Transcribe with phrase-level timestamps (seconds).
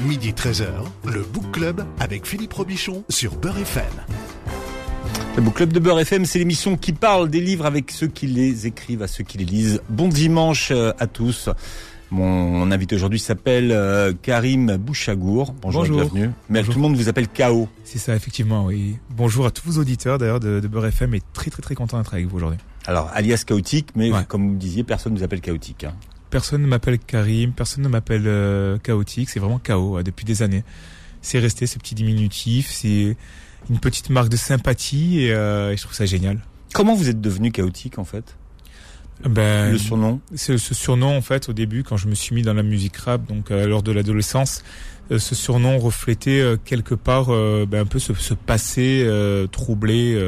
[0.00, 0.66] Midi 13h,
[1.06, 3.84] le Book Club avec Philippe Robichon sur Beurre FM.
[5.36, 8.26] Le Book Club de Beurre FM, c'est l'émission qui parle des livres avec ceux qui
[8.26, 9.80] les écrivent, à ceux qui les lisent.
[9.88, 11.48] Bon dimanche euh, à tous.
[12.10, 15.54] Mon invité aujourd'hui s'appelle euh, Karim Bouchagour.
[15.60, 15.96] Bonjour, Bonjour.
[16.10, 16.30] bienvenue.
[16.50, 16.74] Mais Bonjour.
[16.74, 17.68] tout le monde vous appelle KO.
[17.84, 18.96] C'est ça, effectivement, oui.
[19.10, 21.98] Bonjour à tous vos auditeurs d'ailleurs de, de Beurre FM et très très très content
[21.98, 22.60] d'être avec vous aujourd'hui.
[22.86, 24.20] Alors, alias chaotique, mais Ouais.
[24.28, 25.84] comme vous disiez, personne ne vous appelle chaotique.
[25.84, 25.94] hein.
[26.36, 30.64] Personne ne m'appelle Karim, personne ne m'appelle euh, chaotique, c'est vraiment chaos depuis des années.
[31.22, 33.16] C'est resté ce petit diminutif, c'est
[33.70, 36.40] une petite marque de sympathie et, euh, et je trouve ça génial.
[36.74, 38.36] Comment vous êtes devenu chaotique en fait?
[39.26, 40.20] Ben, Le surnom?
[40.34, 42.98] ce, ce surnom en fait au début quand je me suis mis dans la musique
[42.98, 44.62] rap donc euh, lors de l'adolescence
[45.10, 49.08] euh, ce surnom reflétait quelque part ben, un peu ce, ce passé
[49.52, 50.22] troublé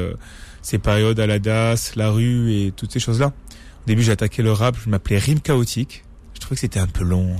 [0.63, 3.31] ces périodes à la DAS, la rue et toutes ces choses là au
[3.89, 6.03] début j'ai attaqué le rap je m'appelais Rime Chaotique
[6.33, 7.35] je trouvais que c'était un peu long euh.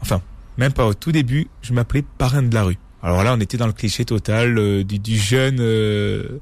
[0.00, 0.22] enfin
[0.58, 3.56] même pas au tout début je m'appelais Parrain de la rue alors là on était
[3.56, 6.38] dans le cliché total euh, du, du jeune euh,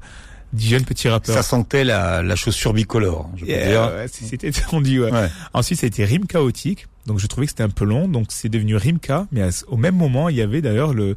[0.53, 3.81] du jeune petit rappeur Ça sentait la, la chaussure bicolore, je peux Yeah, dire.
[3.97, 5.11] ouais, c'était tendu ouais.
[5.11, 5.27] Ouais.
[5.53, 6.87] Ensuite, ça a été Rime chaotique.
[7.07, 8.07] Donc, je trouvais que c'était un peu long.
[8.07, 9.27] Donc, c'est devenu Rimka.
[9.33, 11.15] Mais à au même moment, il y avait d'ailleurs le,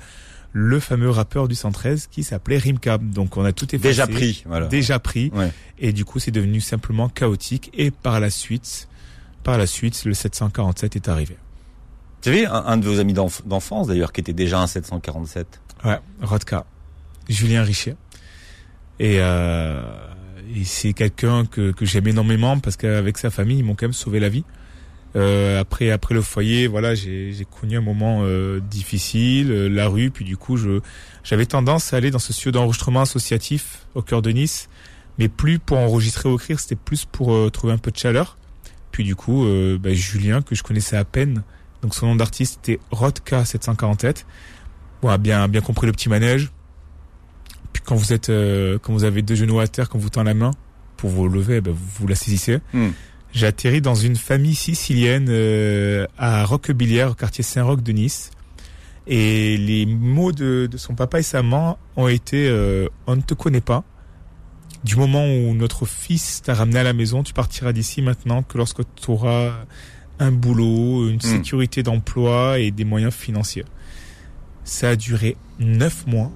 [0.52, 2.98] le fameux rappeur du 113 qui s'appelait Rimka.
[2.98, 3.88] Donc, on a tout effacé.
[3.88, 4.66] Déjà pris, voilà.
[4.66, 5.30] Déjà pris.
[5.34, 5.52] Ouais.
[5.78, 7.70] Et du coup, c'est devenu simplement chaotique.
[7.74, 8.88] Et par la suite,
[9.44, 11.34] par la suite, le 747 est arrivé.
[11.34, 15.60] Vous savez, un, un de vos amis d'enf- d'enfance d'ailleurs, qui était déjà un 747.
[15.84, 16.64] Ouais, Rodka.
[17.28, 17.94] Julien Richet.
[18.98, 19.80] Et, euh,
[20.56, 23.92] et c'est quelqu'un que, que j'aime énormément parce qu'avec sa famille, ils m'ont quand même
[23.92, 24.44] sauvé la vie.
[25.16, 30.10] Euh, après, après le foyer, voilà, j'ai connu un moment euh, difficile, euh, la rue,
[30.10, 30.80] puis du coup, je
[31.24, 34.68] j'avais tendance à aller dans ce studio d'enregistrement associatif au cœur de Nice,
[35.18, 38.38] mais plus pour enregistrer ou écrire, c'était plus pour euh, trouver un peu de chaleur.
[38.92, 41.42] Puis du coup, euh, bah, Julien, que je connaissais à peine,
[41.82, 44.26] donc son nom d'artiste était Rodka 747.
[45.02, 46.50] Bon, a bien, bien compris le petit manège.
[47.72, 50.22] Puis quand vous êtes, euh, quand vous avez deux genoux à terre, quand vous tend
[50.22, 50.52] la main
[50.96, 52.58] pour vous lever, vous, vous la saisissez.
[52.72, 52.88] Hmm.
[53.32, 58.30] J'ai atterri dans une famille sicilienne euh, à Roquebillière, au quartier Saint-Roch de Nice.
[59.06, 63.22] Et les mots de, de son papa et sa maman ont été euh, on ne
[63.22, 63.84] te connaît pas.
[64.84, 68.58] Du moment où notre fils t'a ramené à la maison, tu partiras d'ici maintenant que
[68.58, 69.52] lorsque tu auras
[70.18, 73.64] un boulot, une sécurité d'emploi et des moyens financiers.
[74.64, 76.30] Ça a duré neuf mois.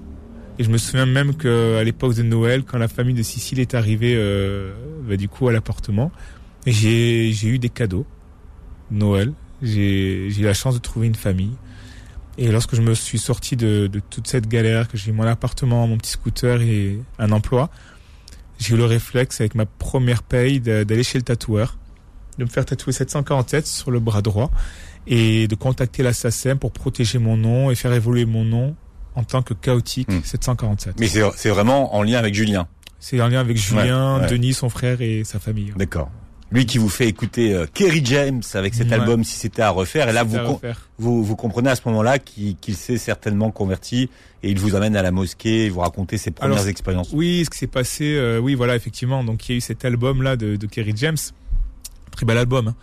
[0.59, 3.59] Et je me souviens même que à l'époque de Noël, quand la famille de Sicile
[3.59, 4.73] est arrivée, euh,
[5.07, 6.11] bah, du coup à l'appartement,
[6.71, 8.05] j'ai eu des cadeaux.
[8.91, 11.55] Noël, j'ai eu la chance de trouver une famille.
[12.37, 15.23] Et lorsque je me suis sorti de, de toute cette galère, que j'ai eu mon
[15.23, 17.69] appartement, mon petit scooter et un emploi,
[18.59, 21.77] j'ai eu le réflexe avec ma première paye d'aller chez le tatoueur,
[22.37, 24.49] de me faire tatouer 747 sur le bras droit
[25.05, 28.75] et de contacter la SACEM pour protéger mon nom et faire évoluer mon nom
[29.15, 30.21] en tant que chaotique Hmm.
[30.23, 30.99] 747.
[30.99, 32.67] Mais c'est c'est vraiment en lien avec Julien.
[32.99, 34.27] C'est en lien avec Julien, Ouais, ouais.
[34.29, 35.71] Denis, son frère et sa famille.
[35.75, 36.09] D'accord.
[36.53, 38.93] Lui qui vous fait écouter euh, Kerry James avec cet Ouais.
[38.93, 40.07] album Si c'était à refaire.
[40.07, 40.37] Et là, vous,
[40.99, 44.09] vous, vous comprenez à ce moment-là qu'il s'est certainement converti
[44.43, 47.09] et il vous amène à la mosquée et vous racontez ses premières Alors, expériences.
[47.11, 49.23] Oui, ce qui s'est passé, euh, oui, voilà, effectivement.
[49.23, 51.17] Donc, il y a eu cet album-là de, de Kerry James.
[52.11, 52.67] Très bel album.
[52.69, 52.75] hein.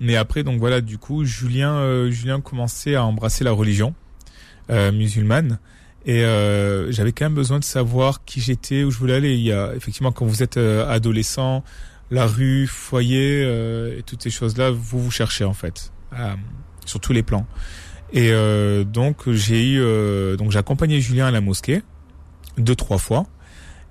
[0.00, 3.94] Mais après, donc voilà, du coup, Julien, euh, Julien commençait à embrasser la religion
[4.70, 5.58] euh, musulmane.
[6.04, 9.34] Et euh, j'avais quand même besoin de savoir qui j'étais, où je voulais aller.
[9.34, 11.62] Il y a effectivement, quand vous êtes euh, adolescent,
[12.12, 16.34] la rue, foyer euh, et toutes ces choses-là, vous vous cherchez en fait, euh,
[16.84, 17.46] sur tous les plans.
[18.12, 21.82] Et euh, donc j'ai eu, euh, donc j'ai accompagné Julien à la mosquée
[22.58, 23.24] deux trois fois.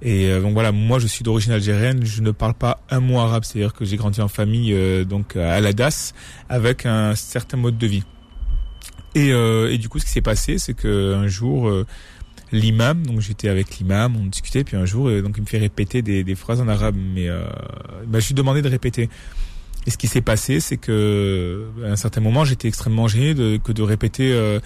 [0.04, 3.20] Et euh, donc voilà, moi je suis d'origine algérienne, je ne parle pas un mot
[3.20, 6.14] arabe, c'est-à-dire que j'ai grandi en famille euh, donc à la DAS
[6.48, 8.03] avec un certain mode de vie.
[9.16, 11.70] Et, et du coup, ce qui s'est passé, c'est que un jour,
[12.52, 15.58] l'imam, donc j'étais avec l'imam, on discutait, puis un jour, euh, donc il me fait
[15.58, 17.44] répéter des, des phrases en arabe, mais euh,
[18.08, 19.10] bah, je lui ai demandé de répéter.
[19.88, 23.58] Et ce qui s'est passé, c'est que à un certain moment, j'étais extrêmement gêné de,
[23.58, 24.60] que de répéter euh,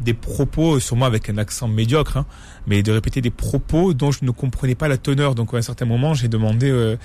[0.00, 2.26] des propos, sûrement avec un accent médiocre, hein,
[2.66, 5.34] mais de répéter des propos dont je ne comprenais pas la teneur.
[5.34, 6.96] Donc à un certain moment, j'ai demandé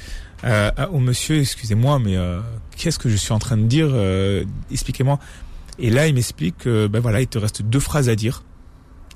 [0.44, 2.40] euh, au monsieur, excusez-moi, mais euh,
[2.78, 5.20] qu'est-ce que je suis en train de dire euh, Expliquez-moi.
[5.78, 8.44] Et là, il m'explique que ben voilà, il te reste deux phrases à dire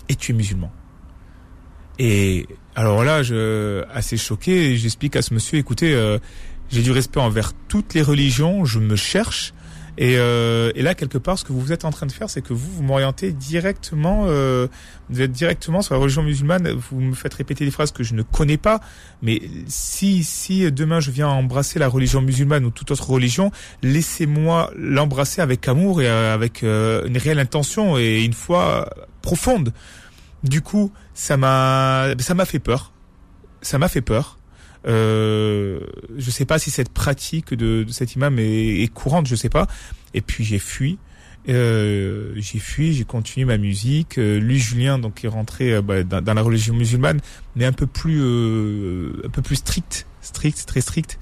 [0.10, 0.72] et tu es musulman.
[2.00, 6.18] Et alors là, je assez choqué, j'explique à ce monsieur, écoutez, euh,
[6.70, 9.54] j'ai du respect envers toutes les religions, je me cherche
[9.98, 12.42] Et, euh, et, là, quelque part, ce que vous êtes en train de faire, c'est
[12.42, 14.68] que vous, vous m'orientez directement, euh,
[15.10, 16.72] vous êtes directement sur la religion musulmane.
[16.72, 18.80] Vous me faites répéter des phrases que je ne connais pas.
[19.22, 23.52] Mais si, si demain je viens embrasser la religion musulmane ou toute autre religion,
[23.84, 28.90] laissez-moi l'embrasser avec amour et euh, avec euh, une réelle intention et une foi
[29.22, 29.74] profonde.
[30.44, 32.94] Du coup, ça m'a, ça m'a fait peur.
[33.62, 34.40] Ça m'a fait peur.
[34.86, 35.80] Euh,
[36.18, 39.50] je sais pas si cette pratique de, de cet imam est, est, courante, je sais
[39.50, 39.68] pas.
[40.14, 40.98] Et puis j'ai fui.
[41.50, 44.18] Euh, j'ai fui, j'ai continué ma musique.
[44.18, 47.20] Euh, lui, Julien, donc est rentré euh, bah, dans, la religion musulmane,
[47.56, 51.20] mais un peu plus, euh, un peu plus strict, strict, très strict.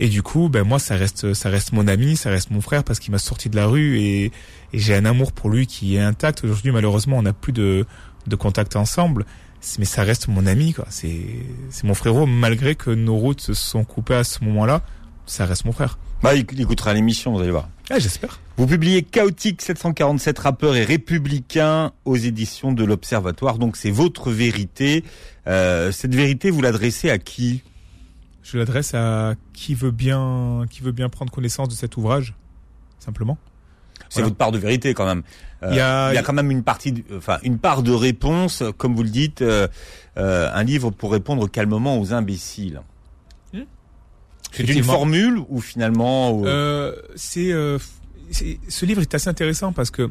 [0.00, 2.84] Et du coup, ben moi, ça reste, ça reste mon ami, ça reste mon frère
[2.84, 4.30] parce qu'il m'a sorti de la rue et, et
[4.74, 6.44] j'ai un amour pour lui qui est intact.
[6.44, 7.84] Aujourd'hui, malheureusement, on n'a plus de,
[8.28, 9.26] de contact ensemble
[9.78, 10.86] mais ça reste mon ami quoi.
[10.90, 12.26] C'est c'est mon frérot.
[12.26, 14.82] Malgré que nos routes se sont coupées à ce moment-là
[15.26, 15.98] ça reste mon frère.
[16.22, 17.68] Bah il écoutera l'émission vous allez voir.
[17.90, 18.40] Ah, j'espère.
[18.56, 23.58] Vous publiez chaotique 747 rappeurs et républicains aux éditions de l'observatoire.
[23.58, 25.04] Donc c'est votre vérité.
[25.46, 27.62] Euh, cette vérité vous l'adressez à qui?
[28.42, 32.34] Je l'adresse à qui veut bien qui veut bien prendre connaissance de cet ouvrage
[32.98, 33.38] simplement
[34.08, 34.26] c'est voilà.
[34.28, 35.22] votre part de vérité quand même.
[35.62, 37.82] Euh, il, y a, il y a quand même une partie, de, enfin une part
[37.82, 39.66] de réponse, comme vous le dites, euh,
[40.16, 42.82] euh, un livre pour répondre calmement aux imbéciles.
[43.52, 43.62] Hmm
[44.52, 47.52] c'est une formule ou finalement euh, C'est
[48.30, 50.10] ce livre est assez intéressant parce que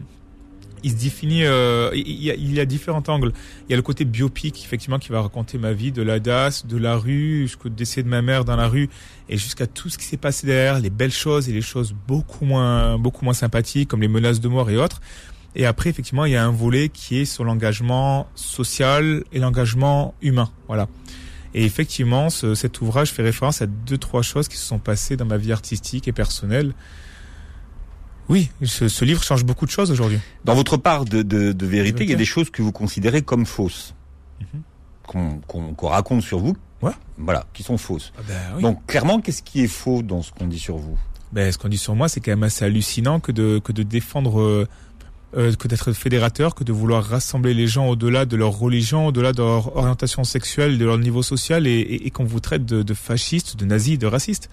[0.83, 3.33] il se définit, euh, il, y a, il y a différents angles.
[3.68, 6.65] Il y a le côté biopic, effectivement, qui va raconter ma vie de la DAS,
[6.65, 8.89] de la rue, jusqu'au décès de ma mère dans la rue,
[9.29, 12.45] et jusqu'à tout ce qui s'est passé derrière, les belles choses et les choses beaucoup
[12.45, 15.01] moins, beaucoup moins sympathiques, comme les menaces de mort et autres.
[15.56, 20.13] Et après, effectivement, il y a un volet qui est sur l'engagement social et l'engagement
[20.21, 20.51] humain.
[20.68, 20.88] Voilà.
[21.56, 25.18] Et effectivement, ce, cet ouvrage fait référence à deux, trois choses qui se sont passées
[25.18, 26.74] dans ma vie artistique et personnelle.
[28.29, 30.19] Oui, ce, ce, livre change beaucoup de choses aujourd'hui.
[30.44, 33.21] Dans votre part de, de, de vérité, il y a des choses que vous considérez
[33.21, 33.94] comme fausses,
[34.41, 34.62] mm -hmm.
[35.07, 36.91] qu'on qu qu raconte sur vous, ouais.
[37.18, 38.12] voilà, qui sont fausses.
[38.18, 38.62] Ah ben, oui.
[38.62, 40.97] Donc clairement, qu'est-ce qui est faux dans ce qu'on dit sur vous?
[41.31, 43.83] Ben, Ce qu'on dit sur moi, c'est quand même assez hallucinant que de, que de
[43.83, 44.68] défendre, euh,
[45.38, 49.31] euh, que d'être fédérateur, que de vouloir rassembler les gens au-delà de leur religion, au-delà
[49.33, 52.83] de leur orientation sexuelle, de leur niveau social, et, et, et qu'on vous traite de,
[52.83, 54.50] de fascistes, de nazis, de racistes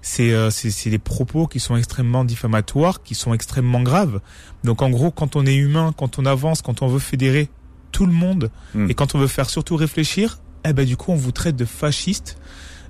[0.00, 4.20] c'est euh, c'est des propos qui sont extrêmement diffamatoires, qui sont extrêmement graves.
[4.64, 7.48] Donc en gros, quand on est humain, quand on avance, quand on veut fédérer
[7.92, 8.90] tout le monde mm.
[8.90, 11.64] et quand on veut faire surtout réfléchir, eh ben du coup on vous traite de
[11.64, 12.38] fasciste.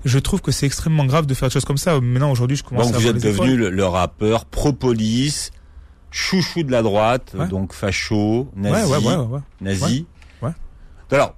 [0.05, 2.00] Je trouve que c'est extrêmement grave de faire des choses comme ça.
[2.00, 5.50] Maintenant aujourd'hui, je commence donc à vous êtes devenu le, le, rappeur pro-police,
[6.10, 7.49] chouchou de la droite, ouais.
[7.49, 10.06] donc facho, nazi, ouais, ouais, nazi.
[11.10, 11.37] Alors,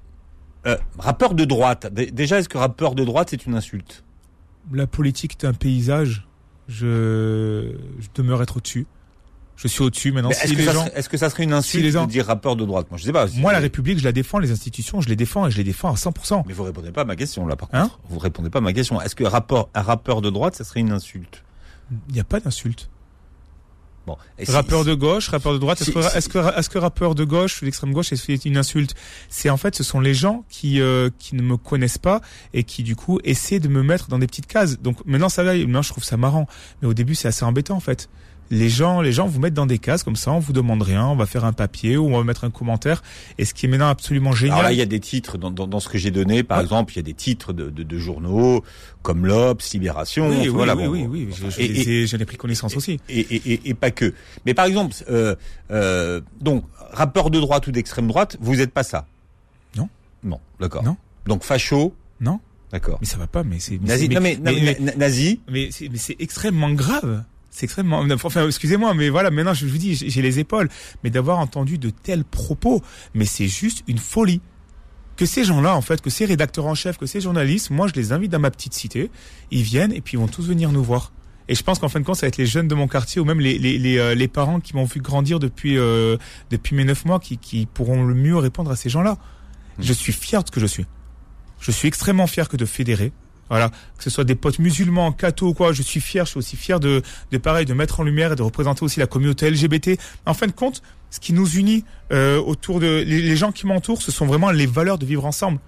[0.67, 1.93] euh, rappeur de droite.
[1.93, 4.05] Déjà, est-ce que rappeur de droite c'est une insulte?
[4.73, 6.27] La politique est un paysage.
[6.69, 8.87] Je, je demeure être au-dessus.
[9.57, 10.31] Je suis au-dessus maintenant.
[10.31, 10.87] Est-ce si que, gens...
[10.87, 12.07] est que, ça serait une insulte si gens...
[12.07, 12.87] de dire rappeur de droite?
[12.91, 13.27] Moi, je sais pas.
[13.35, 14.39] Moi, la République, je la défends.
[14.39, 16.45] Les institutions, je les défends et je les défends à 100%.
[16.47, 17.83] Mais vous répondez pas à ma question là, par contre.
[17.83, 19.03] Hein vous répondez pas à ma question.
[19.03, 21.45] Est-ce que rapport, un rappeur de droite, ça serait une insulte?
[22.09, 22.89] Il n'y a pas d'insulte.
[24.11, 24.53] Bon.
[24.53, 27.63] Rappeur de gauche, rappeur de droite, est-ce que, est-ce que, est-ce que rappeur de gauche,
[27.63, 28.95] l'extrême gauche, est une insulte
[29.29, 32.21] C'est en fait, ce sont les gens qui euh, qui ne me connaissent pas
[32.53, 34.81] et qui du coup essaient de me mettre dans des petites cases.
[34.81, 36.47] Donc maintenant ça va, maintenant je trouve ça marrant,
[36.83, 38.09] mais au début c'est assez embêtant en fait
[38.51, 41.07] les gens, les gens vous mettent dans des cases comme ça, on vous demande rien,
[41.07, 43.03] on va faire un papier ou on va mettre un commentaire.
[43.39, 44.59] Et ce qui est maintenant absolument génial.
[44.59, 46.59] Alors là, il y a des titres dans, dans, dans ce que j'ai donné, par
[46.59, 46.65] ouais.
[46.65, 48.65] exemple, il y a des titres de, de, de journaux
[49.03, 50.29] comme l'Obs, Libération.
[50.29, 53.01] Oui, oui, voilà, oui, bon, oui, oui, oui, et, j'en ai pris connaissance et, aussi.
[53.09, 54.15] Et, et, et, pas que.
[54.45, 55.37] Mais par exemple, euh,
[55.71, 59.07] euh, donc rappeur de droite ou d'extrême droite, vous n'êtes pas ça.
[59.77, 59.89] Non.
[60.25, 60.83] Non, d'accord.
[60.83, 60.97] Non.
[61.27, 61.95] Donc facho.
[62.21, 62.41] Non.
[62.73, 62.99] D'accord.
[63.01, 64.09] Mais ça va pas, mais c'est nazi.
[64.09, 65.41] Mais, non mais, mais, mais, nazi.
[65.51, 67.25] Mais c'est extrêmement grave.
[67.51, 68.05] C'est extrêmement.
[68.25, 70.69] Enfin, excusez-moi, mais voilà, maintenant je vous dis, j'ai les épaules.
[71.03, 72.83] Mais d'avoir entendu de tels propos,
[73.15, 74.41] mais c'est juste une folie.
[75.17, 77.93] Que ces gens-là, en fait, que ces rédacteurs en chef, que ces journalistes, moi je
[77.95, 79.11] les invite dans ma petite cité,
[79.51, 81.13] ils viennent et puis ils vont tous venir nous voir.
[81.49, 83.21] Et je pense qu'en fin de compte, ça va être les jeunes de mon quartier
[83.21, 86.17] ou même les, les, les, euh, les parents qui m'ont vu grandir depuis, euh,
[86.51, 89.15] depuis mes neuf mois qui, qui pourront le mieux répondre à ces gens-là.
[89.79, 89.83] Mmh.
[89.83, 90.87] Je suis fier de ce que je suis.
[91.59, 93.13] Je suis extrêmement fier que de fédérer,
[93.51, 96.39] voilà, que ce soit des potes musulmans, cathos ou quoi, je suis fier, je suis
[96.39, 97.03] aussi fier de,
[97.33, 99.99] de pareil, de mettre en lumière et de représenter aussi la communauté LGBT.
[100.25, 104.03] En fin de compte, ce qui nous unit euh, autour de les, gens qui m'entourent,
[104.03, 105.59] ce sont vraiment les valeurs de vivre ensemble,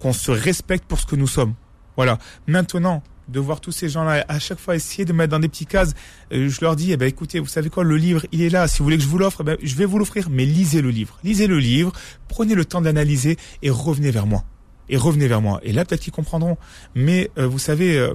[0.00, 1.54] qu'on se respecte pour ce que nous sommes.
[1.96, 2.18] Voilà.
[2.46, 5.66] Maintenant, de voir tous ces gens-là à chaque fois essayer de mettre dans des petits
[5.66, 5.92] cases,
[6.32, 8.66] euh, je leur dis, eh ben écoutez, vous savez quoi, le livre, il est là.
[8.68, 10.80] Si vous voulez que je vous l'offre, eh ben, je vais vous l'offrir, mais lisez
[10.80, 11.92] le livre, lisez le livre,
[12.28, 14.44] prenez le temps d'analyser et revenez vers moi
[14.88, 15.60] et revenez vers moi.
[15.62, 16.56] Et là, peut-être qu'ils comprendront.
[16.94, 18.14] Mais euh, vous savez, euh,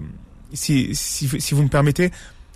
[0.54, 2.12] si, si, si, vous me permettez,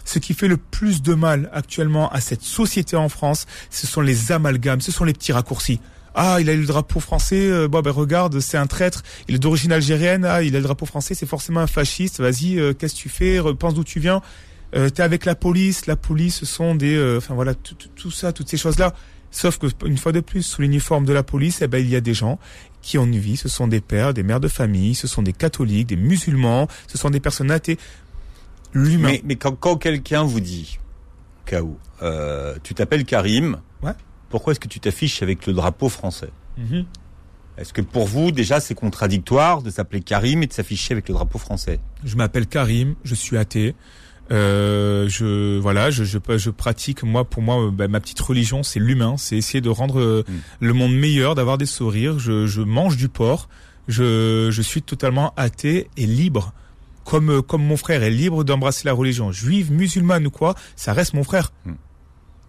[0.06, 4.02] ce qui fait le plus de mal actuellement à cette société en France, ce sont
[4.02, 5.80] les amalgames, ce sont les petits raccourcis.
[6.14, 7.50] Ah, il a eu le drapeau français.
[7.50, 9.02] Euh, bon, ben regarde, c'est un traître.
[9.30, 10.26] Il est d'origine algérienne.
[10.26, 11.16] Ah, il a le drapeau français.
[11.16, 12.20] C'est forcément un fasciste.
[12.20, 13.40] Vas-y, euh, qu'est-ce que tu fais?
[13.58, 14.22] Pense d'où tu viens.
[14.76, 15.86] Euh, T'es avec la police.
[15.86, 18.94] La police, ce sont des, euh, enfin voilà, tout, tout ça, toutes ces choses-là.
[19.32, 21.96] Sauf que une fois de plus, sous l'uniforme de la police, eh ben il y
[21.96, 22.38] a des gens
[22.82, 23.38] qui ont une vie.
[23.38, 24.96] Ce sont des pères, des mères de famille.
[24.96, 26.68] Ce sont des catholiques, des musulmans.
[26.88, 27.78] Ce sont des personnes athées.
[28.74, 29.10] L'humain.
[29.10, 30.80] Mais, mais quand, quand quelqu'un vous dit,
[31.46, 33.58] K.O., euh, tu t'appelles Karim.
[33.84, 33.94] Ouais.
[34.30, 36.86] Pourquoi est-ce que tu t'affiches avec le drapeau français Mhm.
[37.58, 41.14] Est-ce que pour vous, déjà, c'est contradictoire de s'appeler Karim et de s'afficher avec le
[41.14, 41.80] drapeau français?
[42.04, 43.76] Je m'appelle Karim, je suis athée.
[44.32, 48.64] Euh, je voilà, je, je, je pratique moi pour moi euh, bah, ma petite religion,
[48.64, 50.34] c'est l'humain, c'est essayer de rendre euh, Mm.
[50.62, 52.18] le monde meilleur, d'avoir des sourires.
[52.20, 53.50] Je, je mange du porc,
[53.88, 56.54] je, je suis totalement athée et libre,
[57.04, 61.14] comme comme mon frère est libre d'embrasser la religion, juive, musulmane ou quoi, ça reste
[61.14, 61.52] mon frère.
[61.66, 61.72] Mm.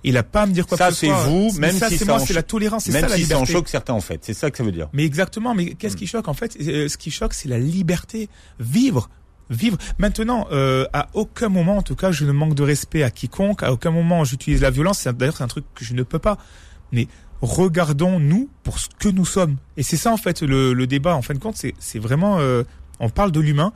[0.04, 1.24] Il a pas à me dire quoi Ça, que ce c'est soit.
[1.26, 3.16] vous, Mais même ça, si c'est ça moi, c'est la tolérance, c'est Même ça la
[3.16, 3.52] si ça en liberté.
[3.52, 4.18] choque certains, en fait.
[4.24, 4.88] C'est ça que ça veut dire.
[4.92, 6.52] Mais exactement, mais qu'est-ce qui choque en fait?
[6.60, 8.28] Ce qui choque, c'est la liberté.
[8.58, 9.08] Vivre.
[9.52, 9.78] Vivre.
[9.98, 13.62] Maintenant, euh, à aucun moment, en tout cas, je ne manque de respect à quiconque.
[13.62, 15.06] À aucun moment, j'utilise la violence.
[15.06, 16.38] D'ailleurs, c'est un truc que je ne peux pas.
[16.90, 17.08] Mais
[17.40, 19.56] regardons-nous pour ce que nous sommes.
[19.76, 21.14] Et c'est ça, en fait, le, débat.
[21.14, 22.38] En fin de compte, c'est vraiment...
[22.38, 22.64] euh,
[23.00, 23.72] on parle de l'humain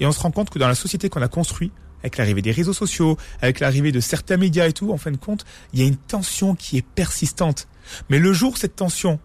[0.00, 2.52] et on se rend compte que dans la société qu'on a construit, avec l'arrivée des
[2.52, 5.84] réseaux sociaux, avec l'arrivée de certains médias et tout, en fin de compte, il y
[5.84, 7.68] a une tension qui est persistante.
[8.08, 9.20] Mais le jour où cette tension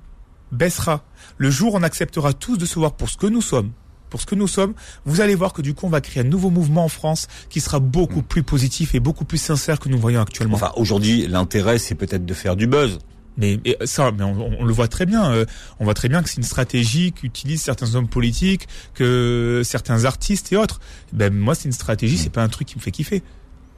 [0.52, 1.04] baissera,
[1.38, 3.72] le jour où on acceptera tous de se voir pour ce que nous sommes,
[4.10, 4.74] pour ce que nous sommes,
[5.06, 7.60] vous allez voir que du coup on va créer un nouveau mouvement en France qui
[7.60, 10.56] sera beaucoup plus positif et beaucoup plus sincère que nous voyons actuellement.
[10.56, 13.00] Enfin, aujourd'hui, l'intérêt, c'est peut-être de faire du buzz.
[13.38, 15.30] Mais, mais ça, mais on, on le voit très bien.
[15.32, 15.46] euh,
[15.80, 20.54] on voit très bien que c'est une stratégie qu'utilisent certains hommes politiques, que certains artistes
[20.54, 20.80] et autres.
[21.12, 22.18] Ben moi, c'est une stratégie.
[22.18, 23.24] C'est pas un truc qui me fait kiffer.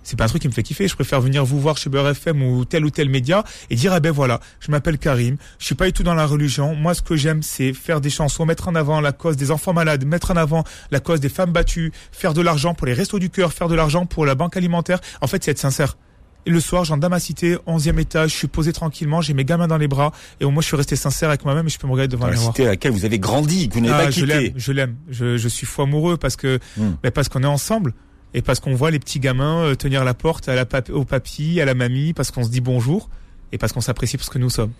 [0.08, 0.88] C'est pas un truc qui me fait kiffer.
[0.88, 3.92] Je préfère venir vous voir chez Beurre FM ou tel ou tel média et dire
[3.92, 6.76] ah ben voilà, je m'appelle Karim, je suis pas du tout dans la religion.
[6.76, 9.74] Moi, ce que j'aime, c'est faire des chansons, mettre en avant la cause des enfants
[9.74, 13.20] malades, mettre en avant la cause des femmes battues, faire de l'argent pour les restos
[13.20, 15.00] du cœur, faire de l'argent pour la banque alimentaire.
[15.20, 15.98] En fait, c'est être sincère.
[16.46, 19.44] Et le soir, j'en dans ma cité, 11e étage, je suis posé tranquillement, j'ai mes
[19.44, 21.78] gamins dans les bras, et au moins je suis resté sincère avec moi-même et je
[21.78, 23.94] peux me regarder devant Dans la cité à laquelle vous avez grandi, que vous n'avez
[23.94, 24.54] Ah, pas je l'aime, quitté.
[24.56, 27.94] je l'aime, je, je suis fou amoureux parce que, ben, parce qu'on est ensemble.
[28.34, 31.06] Et parce qu'on voit les petits gamins euh, tenir la porte à la pap- au
[31.06, 33.10] papy, à la mamie, parce qu'on se dit bonjour
[33.54, 34.72] et parce qu'on s'apprécie pour ce que nous sommes.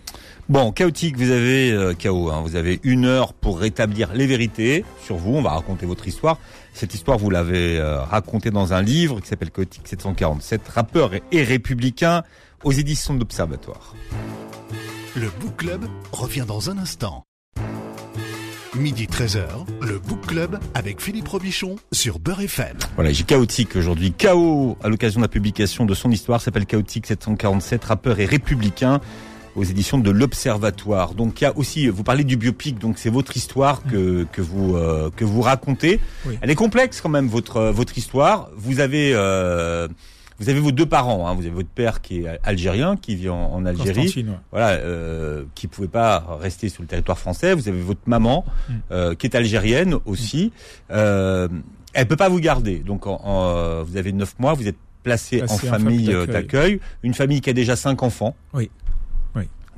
[0.50, 4.84] Bon, chaotique, vous avez euh, chaos, hein, vous avez une heure pour rétablir les vérités
[5.04, 5.34] sur vous.
[5.36, 6.38] On va raconter votre histoire.
[6.74, 11.22] Cette histoire, vous l'avez euh, racontée dans un livre qui s'appelle Chaotique 747, rappeur et,
[11.32, 12.22] et républicain
[12.64, 13.94] aux éditions de l'Observatoire.
[15.16, 17.24] Le Book Club revient dans un instant.
[18.78, 19.48] Midi 13h,
[19.82, 22.76] le Book Club avec Philippe Robichon sur Beurre FM.
[22.94, 24.12] Voilà, j'ai chaotique aujourd'hui.
[24.12, 29.00] Chaos à l'occasion de la publication de son histoire s'appelle Chaotique 747, rappeur et républicain
[29.56, 31.14] aux éditions de l'Observatoire.
[31.14, 34.40] Donc il y a aussi, vous parlez du biopic, donc c'est votre histoire que que
[34.40, 35.98] vous euh, que vous racontez.
[36.24, 36.38] Oui.
[36.40, 38.48] Elle est complexe quand même votre euh, votre histoire.
[38.56, 39.88] Vous avez euh,
[40.38, 41.26] vous avez vos deux parents.
[41.26, 41.34] Hein.
[41.34, 44.24] Vous avez votre père qui est algérien, qui vit en, en Algérie ouais.
[44.52, 47.54] voilà, euh, qui pouvait pas rester sur le territoire français.
[47.54, 48.72] Vous avez votre maman, Mm.
[48.92, 50.52] euh, qui est algérienne aussi.
[50.90, 51.48] Euh,
[51.94, 52.78] elle peut pas vous garder.
[52.80, 56.32] Donc, en, en, vous avez neuf mois, vous êtes placé, Placé en famille euh, d'accueil.
[56.34, 56.80] d'accueil.
[57.02, 58.34] Une famille qui a déjà cinq enfants.
[58.52, 58.70] Oui.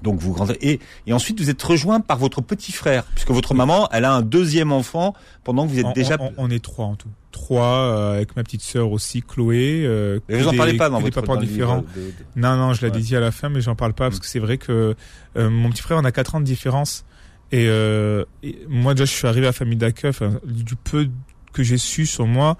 [0.02, 3.52] Donc vous grandez et, et ensuite vous êtes rejoint par votre petit frère puisque votre
[3.54, 5.14] maman elle a un deuxième enfant
[5.44, 7.08] pendant que vous êtes On, déjà on- on est trois en tout.
[7.32, 9.82] Trois euh, avec ma petite sœur aussi, Chloé.
[9.84, 11.78] Euh, Mais vous en des- parlez pas dans votre dans différents.
[11.78, 12.98] de- de- Non, non, je l'ai Ouais.
[13.00, 14.20] dit à la fin, mais j'en parle pas parce Mm.
[14.20, 14.96] que c'est vrai que
[15.36, 17.04] euh, mon petit frère, on a 4 ans de différence.
[17.52, 21.08] Et, euh, et moi, déjà, je suis arrivé à la famille d'accueil, enfin, du peu
[21.52, 22.56] que j'ai su sur moi,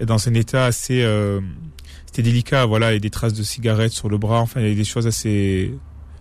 [0.00, 1.02] et dans un état assez...
[1.02, 1.40] euh,
[2.06, 4.74] C'était délicat, voilà, et des traces de cigarettes sur le bras, enfin, il y a
[4.74, 5.72] des choses assez...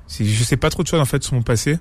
[0.09, 1.77] Je sais pas trop de choses, en fait, sur mon passé.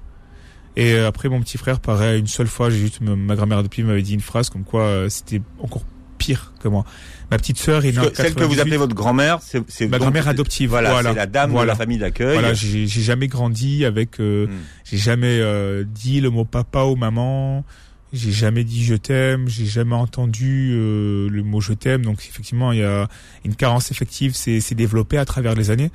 [0.77, 3.01] Et euh, après, mon petit frère, pareil, une seule fois, j'ai juste...
[3.01, 5.83] Ma grand-mère depuis m'avait dit une phrase comme quoi euh, c'était encore
[6.19, 6.85] pire que moi.
[7.31, 8.61] Ma petite sœur est que Celle que vous 98.
[8.61, 11.11] appelez votre grand-mère, c'est Ma grand-mère adoptive, Voilà, voilà.
[11.11, 11.73] c'est la dame de Voilà.
[11.73, 12.33] la famille d'accueil.
[12.35, 14.51] Voilà, j'ai jamais grandi avec, euh, Mm.
[14.85, 17.65] j'ai jamais euh, dit le mot papa ou maman,
[18.13, 22.05] j'ai jamais dit je t'aime, j'ai jamais entendu euh, le mot je t'aime.
[22.05, 23.09] Donc effectivement, il y a
[23.45, 25.91] une carence effective, c'est c'est développé à travers les années.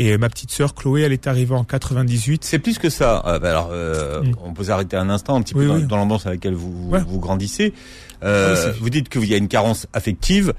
[0.00, 2.44] Et ma petite sœur Chloé, elle est arrivée en 98.
[2.44, 3.20] C'est plus que ça.
[3.26, 4.32] Euh, bah alors, euh, Mm.
[4.44, 5.86] on peut s'arrêter un instant, un petit Oui, peu dans, oui.
[5.86, 7.00] dans l'ambiance à laquelle vous, Ouais.
[7.04, 7.72] vous grandissez.
[8.22, 10.54] Euh, Ah oui, vous dites qu'il y a une carence affective.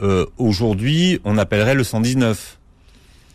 [0.00, 2.58] Euh, Aujourd'hui, on appellerait le 119,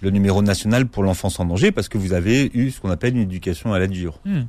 [0.01, 3.15] le numéro national pour l'enfance en danger, parce que vous avez eu ce qu'on appelle
[3.17, 4.19] une éducation à la dure.
[4.23, 4.43] Hmm.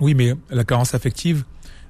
[0.00, 1.42] Oui, mais la carence affective,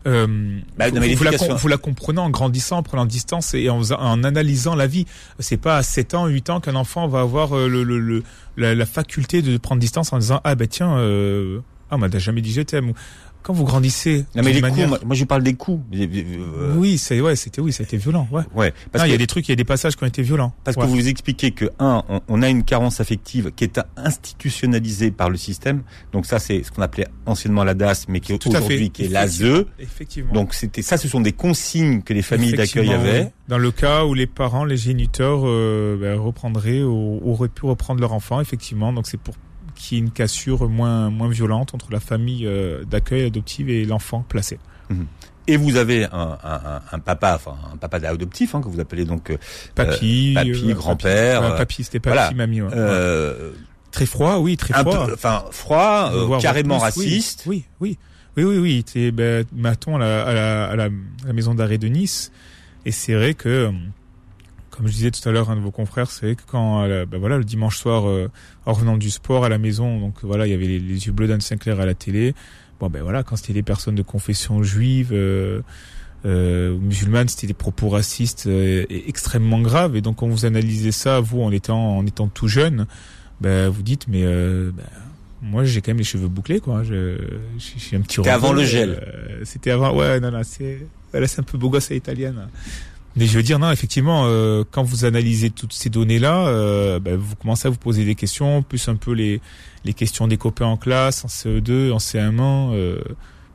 [0.06, 3.68] euh, Bah, non, mais vous, la, vous la comprenez en grandissant, en prenant distance et
[3.68, 5.06] en, en analysant la vie.
[5.38, 8.22] C'est pas à 7 ans, 8 ans qu'un enfant va avoir euh, le, le, le-
[8.56, 12.40] la, la faculté de prendre distance en disant ah ben tiens euh, ah m'a jamais
[12.40, 12.92] dit je t'aime.
[13.42, 15.82] Quand vous grandissez, Non mais les manière- coups, moi, moi, je parle des coups.
[15.94, 18.42] Euh, oui c'est ouais c'était oui c'était violent ouais.
[18.54, 20.04] Ouais, parce Non, il que y a des trucs, il y a des passages qui
[20.04, 20.52] ont été violents.
[20.64, 20.82] Parce Ouais.
[20.84, 25.10] que vous vous expliquez que un, on, on a une carence affective qui est institutionnalisée
[25.10, 25.82] par le système.
[26.12, 29.64] Donc ça, c'est ce qu'on appelait anciennement la DAS, mais qui aujourd'hui qui est l'ASE.
[29.78, 30.32] Effectivement.
[30.32, 33.32] Donc c'était ça, ce sont des consignes que les familles d'accueil avaient.
[33.48, 38.00] Dans le cas où les parents, les géniteurs euh, ben, reprendraient ou auraient pu reprendre
[38.00, 38.92] leur enfant, effectivement.
[38.92, 39.34] Donc c'est pour
[39.78, 43.84] qu'il y ait une cassure moins moins violente entre la famille euh, d'accueil adoptive et
[43.84, 44.58] l'enfant placé.
[45.46, 48.80] Et vous avez un, un- un- un papa, enfin un papa adoptif hein, que vous
[48.80, 49.36] appelez donc euh,
[49.74, 52.30] Papy, papy, euh, grand-père, papy, euh, papy, c'était papy, voilà.
[52.32, 52.60] mamie.
[52.62, 52.68] ouais.
[52.74, 53.52] euh,
[53.90, 55.06] Très froid, oui, très froid.
[55.12, 57.04] enfin froid, euh, carrément plus, oui.
[57.06, 57.44] raciste.
[57.46, 57.96] Oui, oui,
[58.36, 58.84] oui, oui, oui.
[58.86, 60.88] C'est ben, Maton à la, à la,
[61.26, 62.30] à maison d'arrêt de Nice,
[62.84, 63.72] et c'est vrai que, euh,
[64.78, 67.04] comme je disais tout à l'heure, un de vos confrères, c'est vrai que quand, euh,
[67.04, 68.30] ben voilà, le dimanche soir, euh,
[68.64, 71.12] en revenant du sport à la maison, donc voilà, il y avait les, les yeux
[71.12, 72.34] bleus d'Anne Sinclair à la télé.
[72.80, 75.10] Bon ben voilà, quand c'était des personnes de confession juive.
[75.12, 75.60] Euh,
[76.26, 79.96] euh, ou musulmane, c'était des propos racistes euh, et extrêmement graves.
[79.96, 82.86] Et donc, quand vous analysez ça, vous, en étant, en étant tout jeune,
[83.40, 84.84] ben, vous dites, mais euh, ben,
[85.42, 86.82] moi, j'ai quand même les cheveux bouclés, quoi.
[86.82, 87.18] Je,
[87.56, 88.16] je, suis un petit.
[88.16, 89.00] C'était avant le gel.
[89.44, 89.94] c'était avant.
[89.94, 90.86] Ouais, non, non, c'est.
[91.14, 92.48] Là, c'est un peu beau gosse à l'italienne.
[93.18, 97.16] Mais je veux dire, non, effectivement, euh, quand vous analysez toutes ces données-là, euh, ben,
[97.16, 99.40] vous commencez à vous poser des questions, plus un peu les
[99.84, 102.74] les questions des copains en classe, en CE2, en CM1.
[102.74, 103.00] Euh,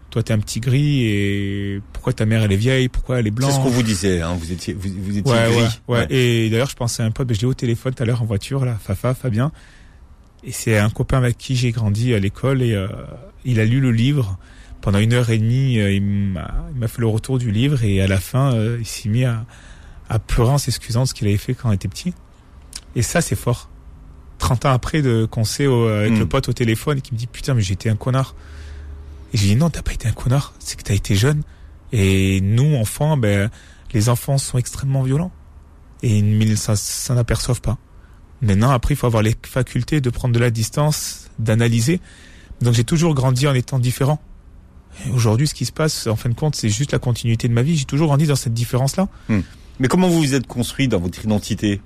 [0.10, 3.30] toi, t'es un petit gris et pourquoi ta mère elle est vieille, pourquoi elle est
[3.30, 4.22] C'est blanche ce qu'on vous disait.
[4.22, 5.64] Hein, vous étiez, vous, vous étiez Ouais, gris.
[5.88, 6.08] ouais, ouais.
[6.10, 8.22] Et d'ailleurs, je pensais à un pote, ben, je l'ai au téléphone tout à l'heure
[8.22, 9.52] en voiture, là, Fafa, Fabien.
[10.44, 12.88] Et c'est un copain avec qui j'ai grandi à l'école et euh,
[13.46, 14.38] il a lu le livre.
[14.84, 18.08] Pendant une heure et demie, euh, il m'a fait le retour du livre et à
[18.08, 19.46] la fin, euh, il s'est mis à,
[20.10, 22.14] à pleurer en s'excusant de ce qu'il avait fait quand il était petit.
[22.96, 23.70] Et ça, c'est fort.
[24.40, 26.20] 30 ans après de qu'on sait au- avec Mm.
[26.20, 28.36] le pote au téléphone et qui me dit putain mais j'étais un connard.
[29.34, 31.44] Et j'ai dit non t'as pas été un connard, c'est que t'as été jeune.
[31.94, 33.50] Et nous enfants, ben
[33.94, 35.32] les enfants sont extrêmement violents
[36.02, 37.78] et ils s'en s'en aperçoivent pas.
[38.42, 42.02] Maintenant après il faut avoir les facultés de prendre de la distance, d'analyser.
[42.62, 44.22] Donc j'ai toujours grandi en étant différent.
[45.14, 47.62] Aujourd'hui, ce qui se passe, en fin de compte, c'est juste la continuité de ma
[47.62, 47.76] vie.
[47.76, 49.08] J'ai toujours grandi dans cette différence-là.
[49.80, 51.82] Mais comment vous vous êtes construit dans votre identité?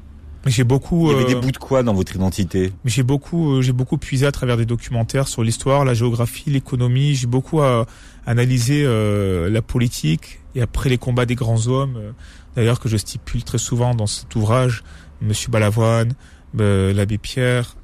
[0.45, 1.07] J'ai beaucoup.
[1.07, 2.71] Il y avait euh, des bouts de quoi dans votre identité?
[2.85, 7.15] j'ai beaucoup, euh, j'ai beaucoup puisé à travers des documentaires sur l'histoire, la géographie, l'économie.
[7.15, 7.85] J'ai beaucoup euh,
[8.25, 12.13] analysé la politique et après les combats des grands hommes.
[12.55, 14.83] D'ailleurs, que je stipule très souvent dans cet ouvrage,
[15.21, 16.13] Monsieur Balavoine,
[16.53, 17.75] l'abbé Pierre,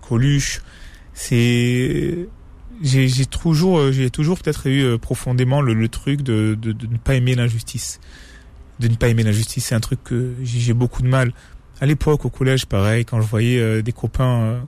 [0.00, 0.62] Coluche.
[1.14, 2.28] C'est
[2.82, 6.72] j'ai j'ai toujours euh, j'ai toujours peut-être eu euh, profondément le, le truc de, de,
[6.72, 8.00] de ne pas aimer l'injustice.
[8.80, 11.32] De ne pas aimer l'injustice c'est un truc que j'ai beaucoup de mal.
[11.80, 14.66] À l'époque au collège pareil quand je voyais euh, des copains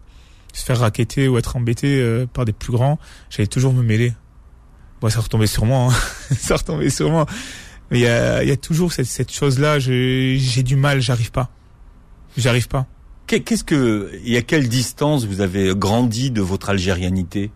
[0.53, 2.99] se faire raqueter ou être embêtés par des plus grands
[3.31, 4.13] j'allais toujours me mêler.
[5.01, 5.97] Bon ça retombait sur moi hein.
[6.39, 7.27] ça retombait sur moi.
[7.91, 11.01] Mais il y a, y a toujours cette, cette chose là j'ai j'ai du mal
[11.01, 11.51] j'arrive pas.
[12.37, 12.87] J'arrive pas.
[13.27, 17.51] Qu'est- Qu'est-ce que, et à quelle distance vous avez grandi de votre algérianité?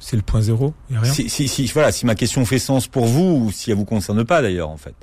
[0.00, 2.58] C'est le point zéro y a rien si, si, si, voilà, si ma question fait
[2.58, 4.94] sens pour vous ou si elle vous concerne pas d'ailleurs en fait.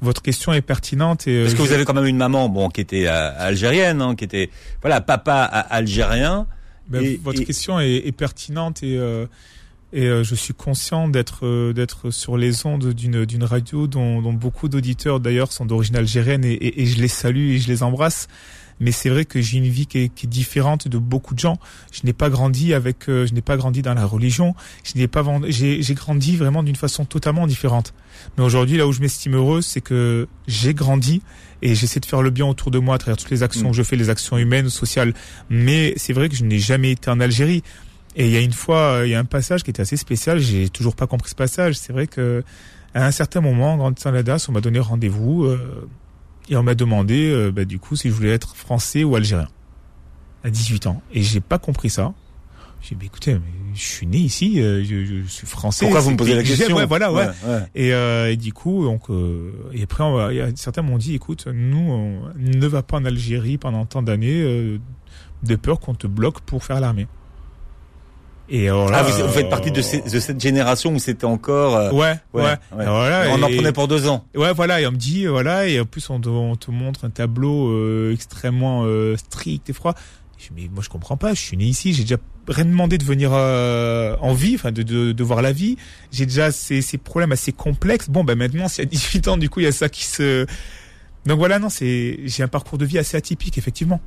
[0.00, 2.68] votre question est pertinente et euh, Parce que vous avez quand même une maman, bon,
[2.70, 4.48] qui était euh, algérienne, hein, qui était,
[4.80, 6.46] voilà, papa algérien.
[6.88, 9.26] Ben, Et- votre et- question est, est pertinente et euh,
[9.92, 14.22] et euh, je suis conscient d'être euh, d'être sur les ondes d'une d'une radio dont,
[14.22, 17.68] dont beaucoup d'auditeurs d'ailleurs sont d'origine algérienne et, et, et je les salue et je
[17.68, 18.28] les embrasse.
[18.82, 21.38] Mais c'est vrai que j'ai une vie qui est, qui est différente de beaucoup de
[21.38, 21.58] gens.
[21.92, 24.54] Je n'ai pas grandi avec, euh, je n'ai pas grandi dans la religion.
[24.84, 27.92] Je n'ai pas, j'ai j'ai grandi vraiment d'une façon totalement différente.
[28.38, 31.20] Mais aujourd'hui, là où je m'estime heureux, c'est que j'ai grandi
[31.60, 33.70] et j'essaie de faire le bien autour de moi à travers toutes les actions Mm.
[33.72, 35.12] que je fais, les actions humaines, sociales.
[35.50, 37.62] Mais c'est vrai que je n'ai jamais été en Algérie.
[38.16, 39.96] Et il y a une fois, euh, il y a un passage qui était assez
[39.96, 40.38] spécial.
[40.40, 41.76] J'ai toujours pas compris ce passage.
[41.76, 42.42] C'est vrai que
[42.94, 45.88] à un certain moment, en grandissant à la DAS, on m'a donné rendez-vous euh,
[46.48, 49.48] et on m'a demandé, euh, bah, du coup, si je voulais être français ou algérien
[50.42, 51.02] à 18 ans.
[51.12, 52.12] Et j'ai pas compris ça.
[52.82, 53.40] J'ai dit, bah, écoutez, mais
[53.74, 55.84] je suis né ici, euh, je, je suis français.
[55.84, 57.26] Pourquoi vous me posez la question Ouais, voilà, ouais.
[57.46, 57.60] ouais.
[57.76, 60.82] Et, euh, et du coup, donc, euh, et après, on va- il y a, certains
[60.82, 64.78] m'ont dit, écoute, nous, on ne va pas en Algérie pendant tant d'années, euh,
[65.44, 67.06] de peur qu'on te bloque pour faire l'armée.
[68.52, 70.98] Et alors là, Ah, vous, vous faites euh, partie de, ces- de cette génération où
[70.98, 71.76] c'était encore.
[71.76, 72.42] euh, Ouais, ouais.
[72.42, 72.52] ouais.
[72.52, 74.24] Et voilà, on en et- prenait pour deux ans.
[74.34, 76.70] Ouais, voilà, et on me dit, euh, voilà, et en plus on te, on te
[76.70, 79.94] montre un tableau euh, extrêmement euh, strict et froid.
[80.36, 82.16] Je dis, mais moi je comprends pas, je suis né ici, j'ai déjà
[82.48, 85.76] rien demandé de venir euh, en vie, enfin de, de, de, voir la vie.
[86.10, 88.08] J'ai déjà ces, ces problèmes assez complexes.
[88.08, 90.46] Bon, ben maintenant, y a 18 ans, du coup, il y a ça qui se...
[91.26, 94.00] Donc voilà, non, c'est j'ai un parcours de vie assez atypique, effectivement.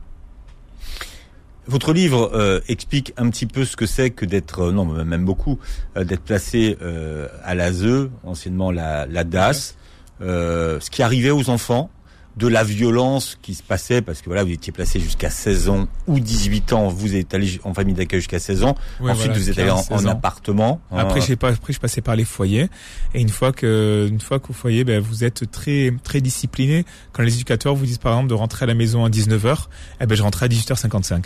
[1.68, 5.24] Votre livre euh, explique un petit peu ce que c'est que d'être, euh, non même
[5.26, 5.60] beaucoup,
[5.96, 9.76] euh, d'être placé euh, à l'ASE, anciennement la, la DAS,
[10.20, 11.90] ce qui arrivait aux enfants,
[12.36, 15.88] de la violence qui se passait, parce que voilà, vous étiez placé jusqu'à 16 ans
[16.08, 19.50] ou 18 ans, vous êtes allé en famille d'accueil jusqu'à 16 ans, ensuite voilà, vous
[19.52, 20.10] êtes allé en, 15, en 16 ans.
[20.10, 20.82] appartement.
[20.92, 22.70] Après, Euh, j'ai pas, après, je passais par les foyers.
[23.14, 26.86] Et une fois que, une fois qu'au foyer, ben, vous êtes très, très discipliné.
[27.12, 29.68] Quand les éducateurs vous disent, par exemple, de rentrer à la maison à 19h,
[30.02, 31.26] eh ben, je rentrais à 18h55.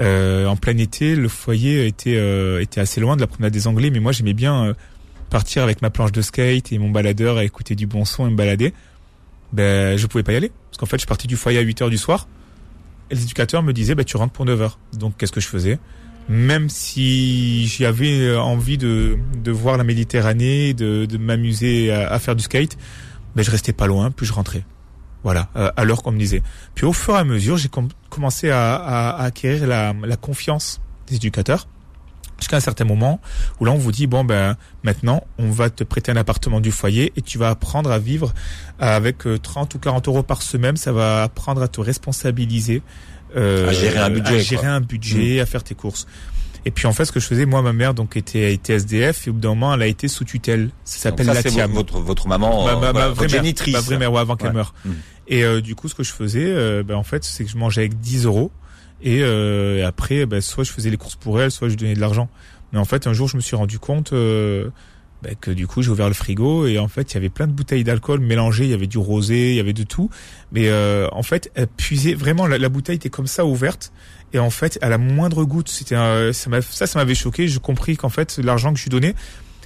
[0.00, 3.66] Euh, en plein été, le foyer était, euh, était assez loin de la promenade des
[3.66, 4.74] Anglais, mais moi, j'aimais bien euh,
[5.30, 8.30] partir avec ma planche de skate et mon baladeur à écouter du bon son et
[8.30, 8.72] me balader.
[9.52, 10.52] Ben, je pouvais pas y aller.
[10.70, 12.28] Parce qu'en fait, je partais du foyer à 8h du soir.
[13.10, 14.72] Et les éducateurs me disaient, ben, tu rentres pour 9h.
[14.94, 15.78] Donc, qu'est-ce que je faisais?
[16.28, 22.18] même si j'avais euh, envie de, de voir la Méditerranée, de, de m'amuser à, à
[22.18, 22.76] faire du skate,
[23.34, 24.64] ben je restais pas loin, puis je rentrais.
[25.24, 26.42] Voilà, euh, à l'heure qu'on me disait.
[26.74, 30.16] Puis au fur et à mesure, j'ai com- commencé à, à- à acquérir la, la
[30.16, 31.66] confiance des éducateurs.
[32.38, 33.20] Jusqu'à un certain moment
[33.58, 36.70] où là on vous dit bon ben maintenant on va te prêter un appartement du
[36.70, 38.32] foyer et tu vas apprendre à vivre
[38.78, 40.76] avec euh, 30 ou 40 euros par semaine.
[40.76, 42.80] Ça va apprendre à te responsabiliser,
[43.36, 46.06] euh, À gérer un budget, à gérer un budget, à faire tes courses.
[46.68, 49.26] Et puis en fait, ce que je faisais, moi, ma mère donc était, était SDF
[49.26, 50.68] et au bout d'un moment, elle a été sous tutelle.
[50.84, 51.70] Ça s'appelle la c'est TIAM.
[51.72, 53.72] votre, votre maman, Ma- euh, ma- voilà, ma votre vraie mère, génitrice.
[53.72, 54.54] ma vraie mère, ouais, avant qu'elle Ouais.
[54.54, 54.74] meure.
[54.84, 54.90] Mm.
[55.28, 57.56] Et euh, du coup, ce que je faisais, euh, ben, en fait, c'est que je
[57.56, 58.50] mangeais avec 10 euros.
[59.00, 61.94] Et, euh, et après, ben, soit je faisais les courses pour elle, soit je donnais
[61.94, 62.28] de l'argent.
[62.74, 64.68] Mais en fait, un jour, je me suis rendu compte euh,
[65.22, 67.46] ben, que du coup, j'ai ouvert le frigo et en fait, il y avait plein
[67.46, 68.64] de bouteilles d'alcool mélangées.
[68.64, 70.10] Il y avait du rosé, il y avait de tout.
[70.52, 72.46] Mais euh, en fait, elle puisait vraiment.
[72.46, 73.90] La, la bouteille était comme ça ouverte.
[74.32, 77.48] Et en fait, à la moindre goutte, c'était ça, ça, m'avait choqué.
[77.48, 79.14] Je compris qu'en fait, l'argent que je lui donnais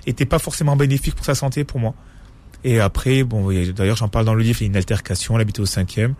[0.06, 1.94] était pas forcément bénéfique pour sa santé, pour moi.
[2.64, 4.58] Et après, bon, d'ailleurs, j'en parle dans le livre.
[4.62, 5.34] Il y a une altercation.
[5.34, 6.14] Elle habitait au cinquième.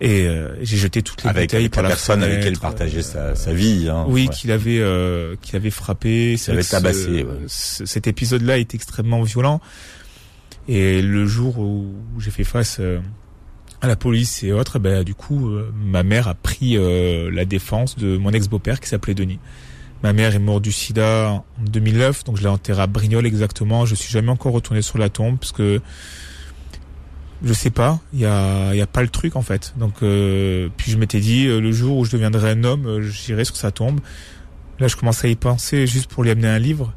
[0.00, 2.46] Et euh, j'ai jeté toutes les Avec, bouteilles avec par la la personne avec qui
[2.48, 3.88] elle partageait euh, sa, sa vie.
[3.90, 4.04] Hein.
[4.08, 4.34] oui, Ouais.
[4.34, 6.36] qu'il avait, euh, qu'il avait frappé.
[6.38, 7.26] Qu'il avait ce- tabassé, ouais.
[7.48, 9.60] ce- cet épisode-là est extrêmement violent.
[10.68, 12.98] Et le jour où j'ai fait face euh,
[13.80, 17.44] à la police et autres, ben, du coup, euh, ma mère a pris euh, la
[17.44, 19.38] défense de mon ex-beau-père qui s'appelait Denis.
[20.02, 23.86] Ma mère est morte du sida en 2009, donc je l'ai enterrée à Brignoles exactement.
[23.86, 25.80] Je suis jamais encore retourné sur la tombe parce que
[27.42, 29.74] je sais pas, il y a, y a pas le truc en fait.
[29.78, 33.44] Donc euh, puis je m'étais dit euh, le jour où je deviendrai un homme, j'irai
[33.44, 34.00] sur sa tombe.
[34.78, 36.92] Là, je commence à y penser juste pour lui amener un livre.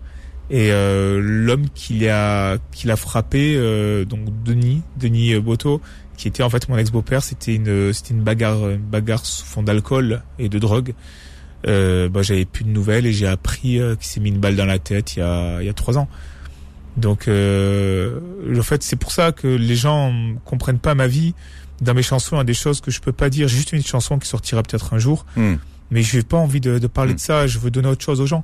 [0.50, 5.82] Et euh, l'homme qui l'a qui l'a frappé, euh, donc Denis, Denis Boto,
[6.20, 9.64] qui était en fait mon ex-beau-père, c'était une c'était une bagarre une bagarre sous fond
[9.64, 10.94] d'alcool et de drogue.
[11.68, 14.56] Euh, bah, j'avais plus de nouvelles et j'ai appris euh, qu'il s'est mis une balle
[14.56, 16.10] dans la tête il y a il y a trois ans.
[16.98, 18.20] Donc euh,
[18.58, 20.14] en fait c'est pour ça que les gens
[20.46, 21.34] comprennent pas ma vie.
[21.82, 23.48] Dans mes chansons, il y a des choses que je peux pas dire.
[23.48, 25.56] J'ai juste une chanson qui sortira peut-être un jour, Hmm.
[25.92, 27.16] mais j'ai pas envie de, de parler Mm.
[27.16, 27.48] de ça.
[27.48, 28.44] Je veux donner autre chose aux gens.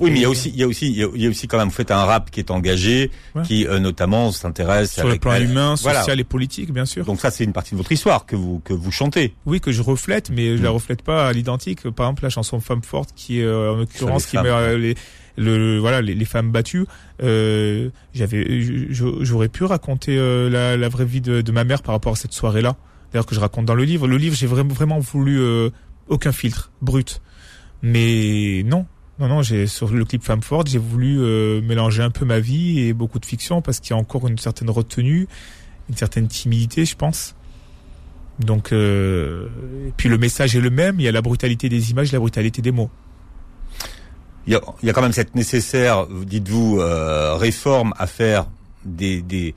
[0.00, 1.58] Oui, mais il y a aussi, il y a aussi, il y a- aussi quand
[1.58, 3.42] même, vous faites un rap qui est engagé, Ouais.
[3.42, 6.00] qui euh, notamment s'intéresse Sur le plan humain, voilà.
[6.00, 7.04] social et politique, bien sûr.
[7.04, 9.34] Donc ça, c'est une partie de votre histoire que vous que vous chantez.
[9.46, 10.74] Oui, que je reflète, mais je la Mm.
[10.74, 11.88] reflète pas à l'identique.
[11.90, 14.94] Par exemple, la chanson Femme forte, qui est euh, en l'occurrence qui euh, les,
[15.36, 16.84] le, voilà, les, les femmes battues.
[17.22, 18.46] Euh, j'avais,
[18.90, 22.16] j'aurais pu raconter euh, la, la vraie vie de, de ma mère par rapport à
[22.16, 22.76] cette soirée-là.
[23.12, 24.06] D'ailleurs, que je raconte dans le livre.
[24.06, 25.70] Le livre, j'ai vraiment, vraiment voulu euh,
[26.08, 27.20] aucun filtre, brut.
[27.82, 28.86] Mais non,
[29.18, 29.42] non, non.
[29.42, 32.92] J'ai sur le clip Femme forte, j'ai voulu euh, mélanger un peu ma vie et
[32.92, 35.28] beaucoup de fiction parce qu'il y a encore une certaine retenue,
[35.88, 37.34] une certaine timidité, je pense.
[38.38, 39.48] Donc, euh,
[39.88, 41.00] et puis le message est le même.
[41.00, 42.90] Il y a la brutalité des images, la brutalité des mots.
[44.46, 48.06] Il y a, il y a quand même cette nécessaire, vous dites-vous, euh, réforme à
[48.06, 48.46] faire
[48.84, 49.54] des des,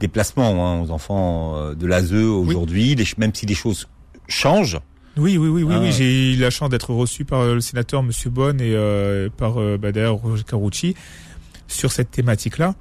[0.00, 3.88] des placements hein, aux enfants euh, de l'ASE aujourd'hui, même si les choses
[4.28, 4.80] changent.
[5.16, 5.80] Oui, oui, oui, oui, Ah.
[5.80, 5.92] oui.
[5.92, 9.58] J'ai eu la chance d'être reçu par euh, le sénateur Monsieur Bonne et euh, par
[9.60, 10.94] euh, bah, d'ailleurs Roger Carucci
[11.68, 12.74] sur cette thématique-là.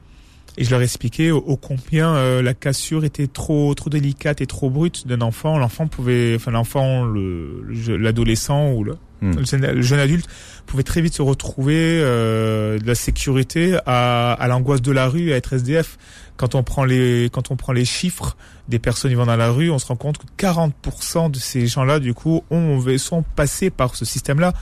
[0.57, 4.45] Et je leur expliquais au, au combien euh, la cassure était trop trop délicate et
[4.45, 5.57] trop brute d'un enfant.
[5.57, 8.97] L'enfant pouvait, enfin l'enfant, le- le l'adolescent ou le,
[9.31, 9.39] Hmm.
[9.39, 10.27] le jeune- le jeune adulte
[10.65, 15.31] pouvait très vite se retrouver euh, de la sécurité à, à l'angoisse de la rue,
[15.33, 15.97] à être SDF.
[16.37, 18.35] Quand on prend les quand on prend les chiffres
[18.67, 21.99] des personnes vivant dans la rue, on se rend compte que 40% de ces gens-là,
[21.99, 24.53] du coup, ont sont passés par ce système-là.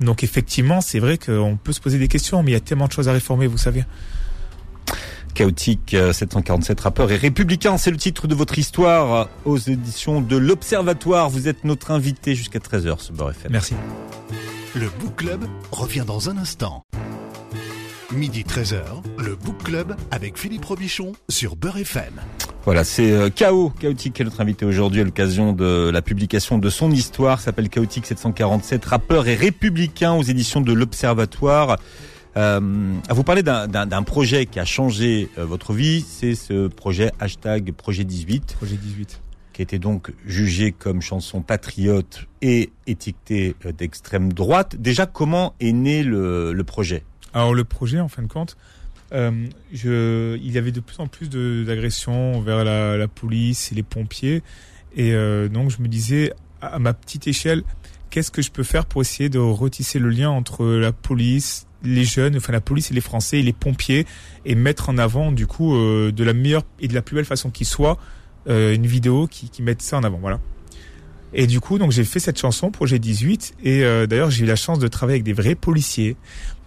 [0.00, 2.86] Donc effectivement, c'est vrai qu'on peut se poser des questions, mais il y a tellement
[2.86, 3.84] de choses à réformer, vous savez.
[5.34, 11.30] Chaotique 747 rappeurs et républicain, c'est le titre de votre histoire aux éditions de l'Observatoire.
[11.30, 13.52] Vous êtes notre invité jusqu'à 13h ce Beurre FM.
[13.52, 13.74] Merci.
[14.74, 16.84] Le Book Club revient dans un instant.
[18.12, 18.82] Midi 13h,
[19.18, 22.14] le Book Club avec Philippe Robichon sur Beurre FM.
[22.64, 26.58] Voilà, c'est euh, Chaos, Chaotique qui est notre invité aujourd'hui à l'occasion de la publication
[26.58, 31.78] de son histoire, s'appelle Chaotique 747, rappeur et républicain aux éditions de l'Observatoire.
[32.36, 37.10] Euh, à vous parler d'un projet qui a changé euh, votre vie, c'est ce projet
[37.18, 38.54] hashtag Projet 18.
[38.56, 39.20] Projet 18.
[39.52, 44.76] Qui a été donc jugé comme chanson patriote et étiqueté euh, d'extrême droite.
[44.76, 47.02] Déjà, comment est né le, le, projet?
[47.32, 48.56] Alors le projet, en fin de compte,
[49.12, 53.74] euh, je, il y avait de plus en plus d'agressions vers la, la, police et
[53.74, 54.42] les pompiers.
[54.96, 55.12] Et
[55.48, 57.62] donc je me disais, à ma petite échelle,
[58.10, 62.04] qu'est-ce que je peux faire pour essayer de retisser le lien entre la police, les
[62.04, 64.06] jeunes, enfin la police et les Français et les pompiers
[64.44, 67.24] et mettre en avant du coup euh, de la meilleure et de la plus belle
[67.24, 67.98] façon qui soit
[68.48, 70.18] euh, une vidéo qui, qui mette ça en avant.
[70.18, 70.40] Voilà.
[71.34, 74.46] Et du coup, donc j'ai fait cette chanson, Projet 18, et euh, d'ailleurs j'ai eu
[74.46, 76.16] la chance de travailler avec des vrais policiers,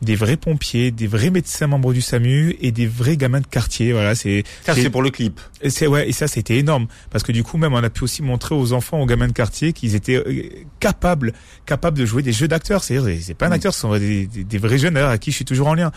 [0.02, 3.92] des vrais pompiers, des vrais médecins membres du SAMU et des vrais gamins de quartier.
[3.92, 5.40] Voilà, c'est ça c'est pour le clip.
[5.68, 8.22] C'est ouais, et ça c'était énorme parce que du coup même on a pu aussi
[8.22, 11.34] montrer aux enfants, aux gamins de quartier qu'ils étaient euh, capables,
[11.66, 12.84] capables de jouer des jeux d'acteurs.
[12.84, 13.54] C'est-à-dire c'est pas un mm.
[13.54, 15.92] acteur, ce sont des, des, vrais jeunes à qui je suis toujours en lien.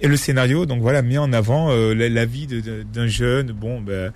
[0.00, 4.12] Et le scénario, donc voilà, mis en avant euh, la, vie d'un jeune, bon, ben,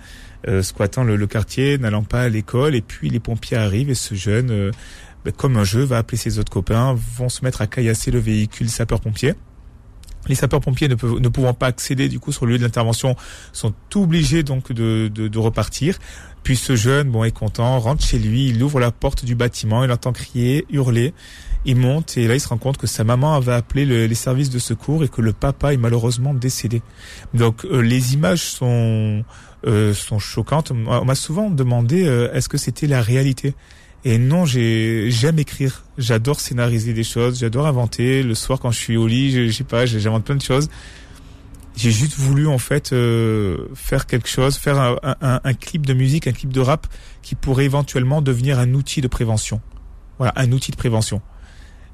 [0.61, 4.51] squattant le, quartier, n'allant pas à l'école, et puis les pompiers arrivent et ce jeune,
[4.51, 4.71] euh,
[5.25, 8.19] ben, comme un jeu, va appeler ses autres copains, vont se mettre à caillasser le
[8.19, 9.35] véhicule sapeur-pompier.
[10.27, 13.15] Les sapeurs-pompiers ne, ne pouvant pas accéder du coup sur le lieu de l'intervention
[13.51, 15.97] sont obligés donc de, de, repartir.
[16.43, 19.83] Puis ce jeune, bon, est content, rentre chez lui, il ouvre la porte du bâtiment,
[19.83, 21.13] il entend crier, hurler.
[21.65, 24.49] Il monte et là il se rend compte que sa maman avait appelé les services
[24.49, 26.81] de secours et que le papa est malheureusement décédé.
[27.33, 29.23] Donc euh, les images sont
[29.65, 30.71] euh, sont choquantes.
[30.71, 33.53] On m'a souvent demandé euh, est-ce que c'était la réalité?
[34.03, 35.85] Et non, j'ai j'aime écrire.
[35.97, 37.39] J'adore scénariser des choses.
[37.39, 38.23] J'adore inventer.
[38.23, 40.69] Le soir quand je suis au lit, je, sais pas, j'invente plein de choses.
[41.75, 42.93] J'ai juste voulu en fait
[43.73, 46.87] faire quelque chose, faire un, un, un clip de musique, un clip de rap
[47.21, 49.59] qui pourrait éventuellement devenir un outil de prévention.
[50.19, 51.21] Voilà, un outil de prévention.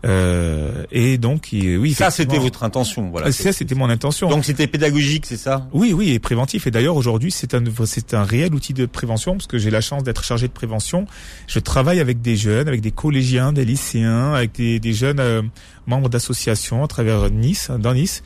[0.05, 1.93] Euh, et donc, oui.
[1.93, 3.31] Ça, c'était votre intention, voilà.
[3.31, 4.29] Ça, c'était mon intention.
[4.29, 5.67] Donc, c'était pédagogique, c'est ça?
[5.73, 6.67] Oui, oui, et préventif.
[6.67, 9.81] Et d'ailleurs, aujourd'hui, c'est un, c'est un réel outil de prévention parce que j'ai la
[9.81, 11.05] chance d'être chargé de prévention.
[11.47, 15.41] Je travaille avec des jeunes, avec des collégiens, des lycéens, avec des, des jeunes euh,
[15.85, 18.23] membres d'associations à travers Nice, dans Nice.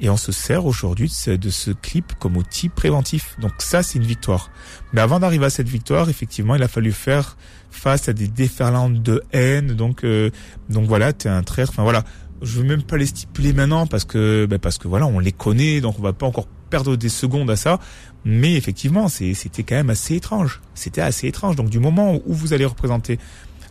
[0.00, 3.36] Et on se sert aujourd'hui de ce clip comme outil préventif.
[3.38, 4.50] Donc ça, c'est une victoire.
[4.92, 7.36] Mais avant d'arriver à cette victoire, effectivement, il a fallu faire
[7.70, 9.74] face à des déferlantes de haine.
[9.74, 10.30] Donc, euh,
[10.70, 11.72] donc voilà, t'es un traître.
[11.72, 12.04] Enfin voilà,
[12.40, 15.32] je veux même pas les stipuler maintenant parce que, ben parce que voilà, on les
[15.32, 17.78] connaît, donc on va pas encore perdre des secondes à ça.
[18.24, 20.60] Mais effectivement, c'était quand même assez étrange.
[20.74, 21.56] C'était assez étrange.
[21.56, 23.18] Donc du moment où vous allez représenter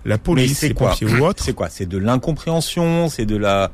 [0.06, 1.70] la police, les pompiers ou autre, c'est quoi?
[1.70, 3.72] C'est de l'incompréhension, c'est de la.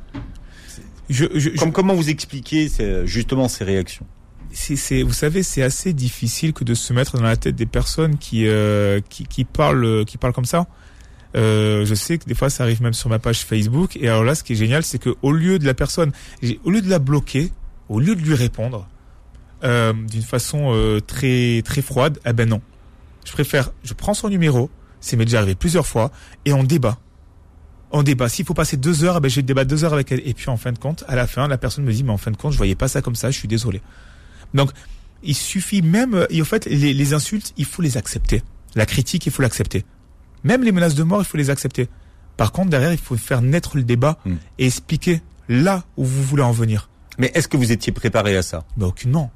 [1.10, 2.70] Je, je, Comme, comment vous expliquez
[3.06, 4.06] justement ces réactions
[4.52, 8.18] c'est, vous savez, c'est assez difficile que de se mettre dans la tête des personnes
[8.18, 10.66] qui, euh, qui, qui, parlent, qui parlent comme ça.
[11.36, 13.98] Euh, je sais que des fois ça arrive même sur ma page Facebook.
[13.98, 16.12] Et alors là, ce qui est génial, c'est que au lieu de la personne,
[16.64, 17.52] au lieu de la bloquer,
[17.90, 18.88] au lieu de lui répondre
[19.64, 22.62] euh, d'une façon euh, très très froide, eh ben non.
[23.26, 24.70] Je préfère, je prends son numéro,
[25.02, 26.12] c'est m'est déjà arrivé plusieurs fois,
[26.46, 27.00] et on débat.
[27.98, 28.28] On débat.
[28.28, 30.22] S'il faut passer deux heures, eh ben je débat deux heures avec elle.
[30.28, 32.18] Et puis en fin de compte, à la fin, la personne me dit, mais en
[32.18, 33.32] fin de compte, je voyais pas ça comme ça.
[33.32, 33.82] Je suis désolé.
[34.54, 34.72] Donc,
[35.24, 38.44] il suffit même, et en fait, les, insultes, il faut les accepter.
[38.76, 39.86] La critique, il faut l'accepter.
[40.44, 41.88] Même les menaces de mort, il faut les accepter.
[42.36, 44.36] Par contre, derrière, il faut faire naître le débat hmm.
[44.60, 46.90] et expliquer là où vous voulez en venir.
[47.18, 48.66] Mais est-ce que vous étiez préparé à ça?
[48.76, 49.32] Ben aucunement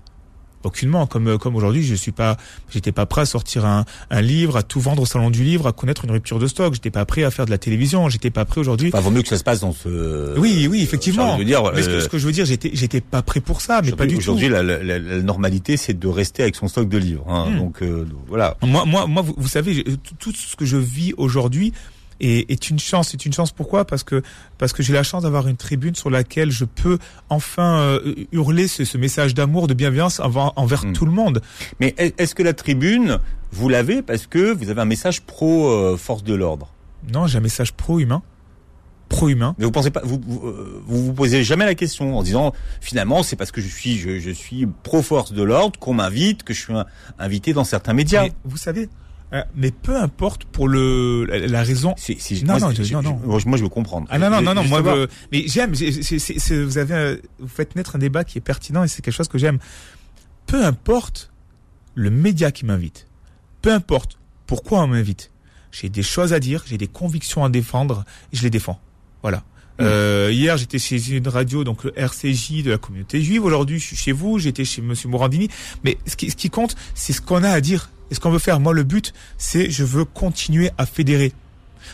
[0.64, 1.08] aucunement.
[1.08, 2.38] Comme euh, comme aujourd'hui je suis pas
[2.70, 5.68] j'étais pas prêt à sortir un, un livre à tout vendre au salon du livre
[5.68, 6.74] à connaître une rupture de stock.
[6.74, 8.10] J'étais pas prêt à faire de la télévision.
[8.10, 8.90] J'étais pas prêt aujourd'hui.
[8.94, 11.38] Enfin vaut mieux que ça se passe dans ce oui oui effectivement.
[11.38, 11.46] mais
[11.82, 14.20] ce, que, je veux dire j'étais j'étais pas prêt pour ça mais pas du tout.
[14.20, 17.58] aujourd'hui la, la, la, normalité c'est de rester avec son stock de livres hein, hmm.
[17.58, 18.58] donc euh, voilà.
[18.62, 19.84] Moi moi moi vous, vous savez
[20.20, 21.74] tout ce que je vis aujourd'hui
[22.20, 23.10] est, est une chance.
[23.10, 23.86] C'est une chance pourquoi?
[23.86, 24.22] Parce que
[24.58, 26.98] parce que j'ai la chance d'avoir une tribune sur laquelle je peux
[27.30, 30.94] enfin euh, hurler ce, ce, message d'amour, de bienveillance envers, envers hmm.
[30.94, 31.42] tout le monde.
[31.80, 33.20] Mais est-ce que la tribune,
[33.52, 36.74] vous l'avez parce que vous avez un message pro euh, force de l'ordre?
[37.14, 38.22] Non, j'ai un message pro humain
[39.10, 39.56] pro-humain.
[39.58, 43.24] Mais vous pensez pas, vous, vous euh, vous, posez jamais la question en disant finalement
[43.24, 46.54] c'est parce que je suis je, je suis pro force de l'ordre qu'on m'invite, que
[46.54, 46.74] je suis
[47.18, 48.24] invité dans certains médias.
[48.24, 48.88] Mais vous savez,
[49.56, 51.94] mais peu importe pour le la, raison.
[52.44, 54.08] non, moi, non, non, non, Moi, je veux comprendre.
[54.10, 54.64] Ah non, non, non, non.
[54.64, 54.82] Moi,
[55.32, 55.74] mais j'aime.
[55.74, 59.38] Vous avez, vous faites naître un débat qui est pertinent et c'est quelque chose que
[59.38, 59.60] j'aime.
[60.48, 61.32] peu importe
[61.96, 63.08] le média qui m'invite,
[63.62, 65.32] peu importe pourquoi on m'invite,
[65.72, 68.80] j'ai des choses à dire, j'ai des convictions à défendre, et je les défends.
[69.22, 69.44] Voilà.
[69.82, 73.44] Euh, hier, j'étais chez une radio, donc le RCJ de la communauté juive.
[73.46, 75.50] Aujourd'hui, je suis chez vous, j'étais chez Monsieur Morandini.
[75.84, 78.32] Mais ce qui, ce qui compte, c'est ce qu'on a à dire et ce qu'on
[78.32, 78.60] veut faire.
[78.60, 81.32] Moi, le but, c'est je veux continuer à fédérer.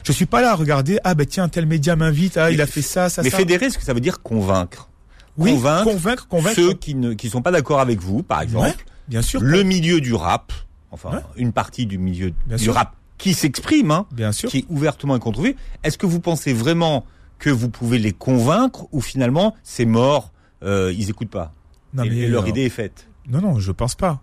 [0.03, 2.65] Je suis pas là à regarder, ah ben tiens, tel média m'invite, ah il a
[2.67, 3.37] fait ça, ça, Mais ça.
[3.37, 4.89] fédérer, est-ce que ça veut dire convaincre?
[5.37, 6.55] Oui, convaincre convaincre, convaincre.
[6.55, 8.65] Ceux qui ne qui sont pas d'accord avec vous, par exemple.
[8.67, 8.75] Ouais,
[9.07, 9.41] bien sûr.
[9.41, 10.51] Le milieu du rap,
[10.91, 11.19] enfin Ouais.
[11.37, 12.73] une partie du milieu Bien du sûr.
[12.73, 14.49] rap qui s'exprime, hein, Bien sûr.
[14.49, 15.57] qui est ouvertement incontroverti.
[15.83, 17.05] Est-ce que vous pensez vraiment
[17.39, 20.31] que vous pouvez les convaincre ou finalement c'est mort,
[20.63, 21.53] euh, ils écoutent pas
[21.93, 24.21] Non, et, mais, et leur euh, idée est faite Non, non, je pense pas.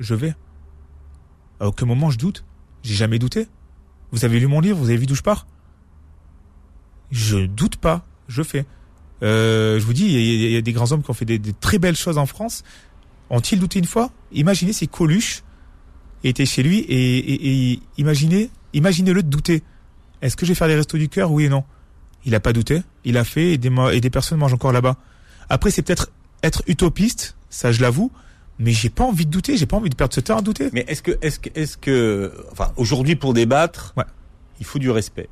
[0.00, 0.34] Je vais.
[1.60, 2.44] À aucun moment je doute.
[2.82, 3.46] J'ai jamais douté.
[4.12, 5.46] Vous avez lu mon livre, vous avez vu d'où je pars
[7.10, 8.64] Je doute pas, je fais.
[9.22, 11.14] Euh, je vous dis, il y, a- il y a des grands hommes qui ont
[11.14, 12.62] fait des, des très belles choses en France.
[13.30, 15.42] Ont-ils douté une fois Imaginez si Coluche
[16.24, 19.62] était chez lui et, et- et imaginez, imaginez-le de douter.
[20.22, 21.64] Est-ce que je vais faire les restos du cœur Oui et non.
[22.26, 22.82] Il a pas douté.
[23.04, 24.96] Il a fait et des, et des personnes mangent encore là-bas.
[25.48, 26.10] Après, c'est peut-être
[26.42, 28.10] être utopiste, ça je l'avoue,
[28.58, 30.68] mais j'ai pas envie de douter, j'ai pas envie de perdre ce temps à douter.
[30.72, 34.04] Mais est-ce que est-ce que est-ce que enfin aujourd'hui pour débattre, Ouais.
[34.60, 35.28] il faut du respect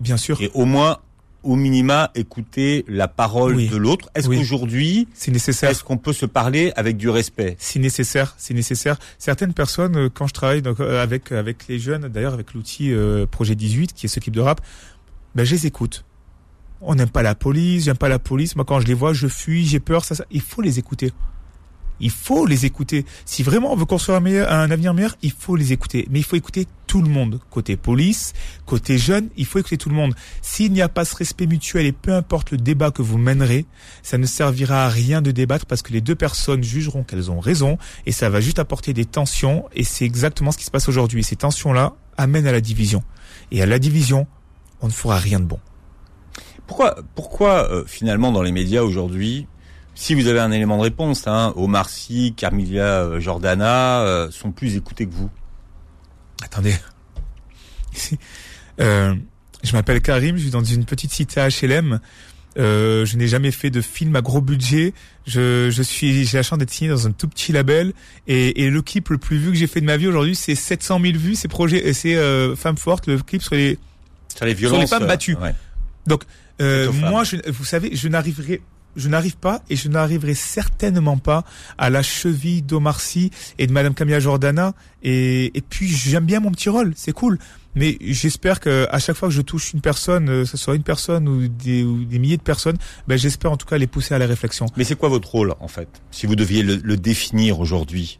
[0.00, 0.98] Bien sûr, et au moins
[1.44, 3.68] au minima écouter la parole Oui.
[3.68, 4.10] de l'autre.
[4.14, 4.38] Est-ce Oui.
[4.38, 5.70] qu'aujourd'hui c'est nécessaire.
[5.70, 7.56] est-ce qu'on peut se parler avec du respect?
[7.58, 8.98] C'est nécessaire, c'est nécessaire.
[9.18, 12.92] Certaines personnes, euh, quand je travaille donc, euh, avec avec les jeunes, d'ailleurs avec l'outil
[12.92, 14.60] euh, Projet 18 qui est ce clip de rap,
[15.34, 16.04] ben je les écoute.
[16.80, 18.54] On n'aime pas la police, j'aime pas la police.
[18.56, 20.04] Moi, quand je les vois, je fuis, j'ai peur.
[20.04, 21.12] Ça, ça, il faut les écouter.
[22.00, 23.04] Il faut les écouter.
[23.24, 26.06] Si vraiment on veut construire un, meilleur- un avenir meilleur, il faut les écouter.
[26.12, 27.40] Mais il faut écouter tout le monde.
[27.50, 28.34] Côté police,
[28.66, 30.14] côté jeune, il faut écouter tout le monde.
[30.40, 33.66] S'il n'y a pas ce respect mutuel et peu importe le débat que vous mènerez,
[34.04, 37.40] ça ne servira à rien de débattre parce que les deux personnes jugeront qu'elles ont
[37.40, 40.88] raison et ça va juste apporter des tensions et c'est exactement ce qui se passe
[40.88, 41.24] aujourd'hui.
[41.24, 43.02] Ces tensions-là amènent à la division.
[43.50, 44.28] Et à la division,
[44.80, 45.58] on ne fera rien de bon.
[46.68, 49.48] Pourquoi, pourquoi euh, finalement dans les médias aujourd'hui,
[49.96, 54.52] si vous avez un élément de réponse, hein, Omar Sy, Carmilla euh, Jordana euh, sont
[54.52, 55.30] plus écoutés que vous?
[56.44, 56.74] Attendez.
[58.80, 59.12] Euh,
[59.64, 61.98] je m'appelle Karim, je suis dans une petite cité HLM.
[62.58, 64.94] Euh, je n'ai jamais fait de film à gros budget.
[65.26, 67.92] Je, je suis, j'ai la chance d'être signé dans un tout petit label.
[68.28, 70.54] Et, et le clip le plus vu que j'ai fait de ma vie aujourd'hui, c'est
[70.54, 71.34] 700 000 vues.
[71.34, 73.78] C'est projet, et c'est euh, Femme forte, le clip sur les.
[74.36, 75.34] sur les violences femmes euh, battues.
[75.36, 75.54] ouais.
[76.60, 77.10] Euh, aux femmes.
[77.10, 78.60] moi, je, vous savez, je n'arriverai,
[78.96, 81.44] je n'arrive pas et je n'arriverai certainement pas
[81.78, 84.74] à la cheville d'Omar Sy et de Madame Camilla Jordana.
[85.02, 87.38] Et, et puis j'aime bien mon petit rôle, c'est cool.
[87.74, 90.74] Mais j'espère que à chaque fois que je touche une personne, euh, que ce soit
[90.74, 93.86] une personne ou des, ou des milliers de personnes, ben j'espère en tout cas les
[93.86, 94.66] pousser à la réflexion.
[94.76, 95.88] Mais c'est quoi votre rôle en fait?
[96.10, 98.18] Si vous deviez le, le définir aujourd'hui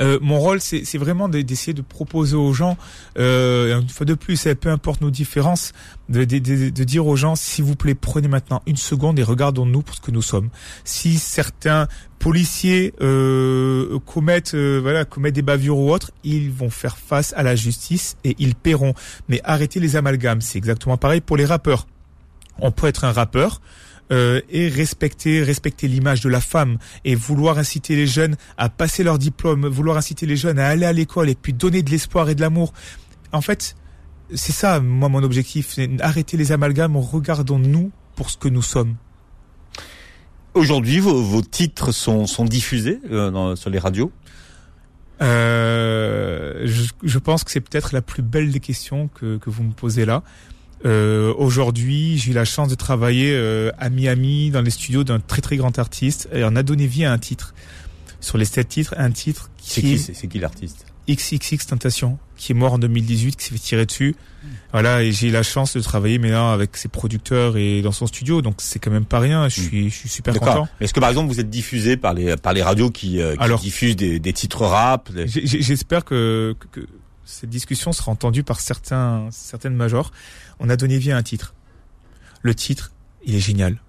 [0.00, 2.76] Euh, mon rôle, c'est vraiment de- d'essayer de proposer aux gens,
[3.18, 5.72] euh, une fois de plus, et peu importe nos différences,
[6.08, 9.22] de, de, de- de dire aux gens, s'il vous plaît, prenez maintenant une seconde et
[9.22, 10.48] regardons-nous pour ce que nous sommes.
[10.84, 11.86] Si certains
[12.18, 17.42] policiers euh, commettent, euh, voilà, commettent des bavures ou autres, ils vont faire face à
[17.42, 18.94] la justice et ils paieront.
[19.28, 20.40] Mais arrêtez les amalgames.
[20.40, 21.86] C'est exactement pareil pour les rappeurs.
[22.58, 23.60] On peut être un rappeur
[24.12, 29.02] euh, et respecter respecter l'image de la femme et vouloir inciter les jeunes à passer
[29.04, 32.28] leur diplôme, vouloir inciter les jeunes à aller à l'école et puis donner de l'espoir
[32.28, 32.72] et de l'amour.
[33.32, 33.76] En fait,
[34.34, 38.96] c'est ça moi mon objectif, c'est arrêter les amalgames, regardons-nous pour ce que nous sommes.
[40.54, 44.10] Aujourd'hui, vos, vos titres sont, sont diffusés euh, dans- sur les radios?
[45.22, 49.62] Euh, je, je pense que c'est peut-être la plus belle des questions que, que vous
[49.62, 50.22] me posez là.
[50.86, 55.20] Euh, Aujourd'hui, j'ai eu la chance de travailler euh, à Miami dans les studios d'un
[55.20, 57.54] très très grand artiste et on a donné vie à un titre.
[58.20, 60.86] Sur les sept titres, un titre qui qui, est c'est c'est qui l'artiste?
[61.08, 64.14] XXX Tentation, qui est mort en 2018, qui s'est fait tirer dessus.
[64.72, 68.06] Voilà, et j'ai eu la chance de travailler maintenant avec ses producteurs et dans son
[68.06, 69.48] studio, donc c'est quand même pas rien.
[69.48, 70.54] Je suis, je suis super D'accord.
[70.54, 70.68] content.
[70.80, 73.42] Est-ce que par exemple vous êtes diffusé par les par les radios qui, euh, qui
[73.42, 76.86] Alors- diffusent des, des titres rap des- J'espère que, que, que
[77.24, 80.12] cette discussion sera entendue par certains, certaines majors.
[80.60, 81.54] On a donné vie à un titre.
[82.42, 82.92] Le titre,
[83.24, 83.80] il est génial.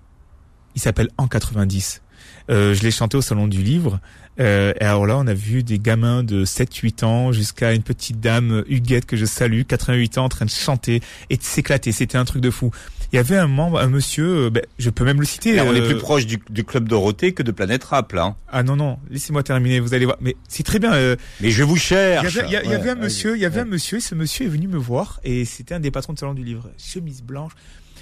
[0.75, 2.01] Il s'appelle En 90.
[2.49, 3.99] Euh, je l'ai chanté au salon du livre.
[4.39, 8.19] Euh, et alors là, on a vu des gamins de 7-8 ans jusqu'à une petite
[8.19, 11.91] dame, Huguette, que je salue, 88 ans, en train de chanter et de s'éclater.
[11.91, 12.71] C'était un truc de fou.
[13.12, 15.54] Il y avait un membre, un monsieur, euh, ben, je peux même le citer.
[15.54, 18.24] Là, on est euh, plus proche du, du club Dorothée que de Planète Rap là.
[18.24, 18.36] hein.
[18.47, 20.17] Ah non, non, laissez-moi terminer, vous allez voir.
[20.22, 20.93] Mais c'est très bien.
[20.93, 22.34] euh, Mais je vous cherche.
[22.45, 24.01] il y a- il y avait Ouais, un monsieur, il y avait un monsieur, et
[24.01, 26.70] ce monsieur est venu me voir, et c'était un des patrons de salon du livre,
[26.78, 27.51] chemise blanche.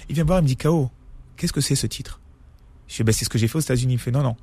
[0.08, 0.90] Il vient me voir, il me dit, K.O.,
[1.36, 2.20] qu'est-ce que c'est ce titre?
[2.86, 3.94] Je dis, bah, c'est ce que j'ai fait aux États-Unis.
[3.94, 4.36] Il me fait, non, non,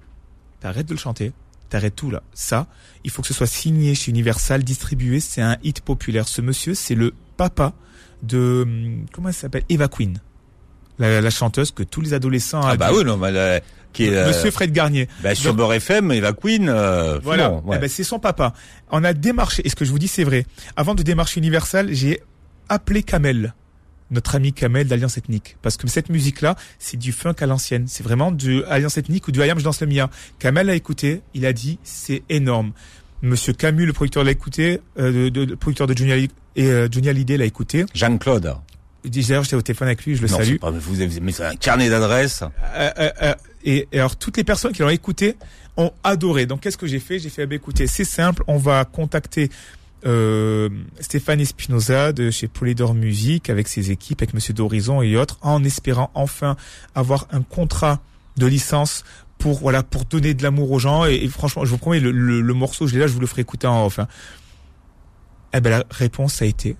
[0.59, 1.31] t'arrêtes de le chanter,
[1.69, 2.23] t'arrêtes tout là.
[2.33, 2.67] Ça,
[3.05, 5.21] il faut que ce soit signé chez Universal, distribué.
[5.21, 6.27] C'est un hit populaire.
[6.27, 7.73] Ce monsieur, c'est le papa
[8.23, 9.63] de hum, comment elle s'appelle?
[9.69, 10.19] Eva Queen,
[10.99, 12.61] la, la chanteuse que tous les adolescents.
[12.63, 13.59] Ah bah oui, non, là,
[13.93, 15.07] qui est euh, Monsieur Fred Garnier.
[15.23, 16.67] bah, sur Beurre FM, Eva Queen.
[16.69, 17.77] Euh, Voilà, bon, ouais.
[17.77, 18.53] Eh ben, c'est son papa.
[18.91, 20.45] On a démarché, et ce que je vous dis c'est vrai,
[20.75, 22.21] avant de démarcher Universal, j'ai
[22.69, 23.53] appelé Kamel,
[24.11, 25.57] notre ami Kamel d'Alliance Ethnique.
[25.61, 27.85] Parce que cette musique-là, c'est du funk à l'ancienne.
[27.87, 30.09] C'est vraiment du Alliance Ethnique ou du Ayam, je danse le Mia.
[30.39, 32.71] Kamel a écouté, il a dit, c'est énorme.
[33.23, 36.69] Monsieur Camus, le producteur l'a écouté, euh, de, de- le producteur de Johnny, Hallyday- et
[36.69, 37.85] euh, Hallyday l'a écouté.
[37.95, 38.53] Jean-Claude.
[39.09, 40.57] D'ailleurs, j'étais au téléphone avec lui, je le Non, salue.
[40.57, 42.43] pas, vous avez, mais c'est un carnet d'adresses.
[42.75, 43.33] Euh, euh, euh,
[43.63, 45.35] et, et alors toutes les personnes qui l'ont écouté
[45.77, 46.45] ont adoré.
[46.45, 47.19] Donc qu'est-ce que j'ai fait?
[47.19, 49.49] J'ai fait ben, écoutez, c'est simple, on va contacter
[50.05, 55.37] euh, Stéphane Espinoza de chez Polydor Musique avec ses équipes, avec Monsieur d'Horizon et autres,
[55.41, 56.55] en espérant enfin
[56.95, 57.99] avoir un contrat
[58.37, 59.03] de licence
[59.39, 61.05] pour voilà pour donner de l'amour aux gens.
[61.05, 63.19] Et, et franchement, je vous promets, le, le, le morceau, je l'ai là, je vous
[63.19, 63.99] le ferai écouter en off.
[63.99, 64.07] hein.
[65.53, 66.75] Eh ben la réponse a été.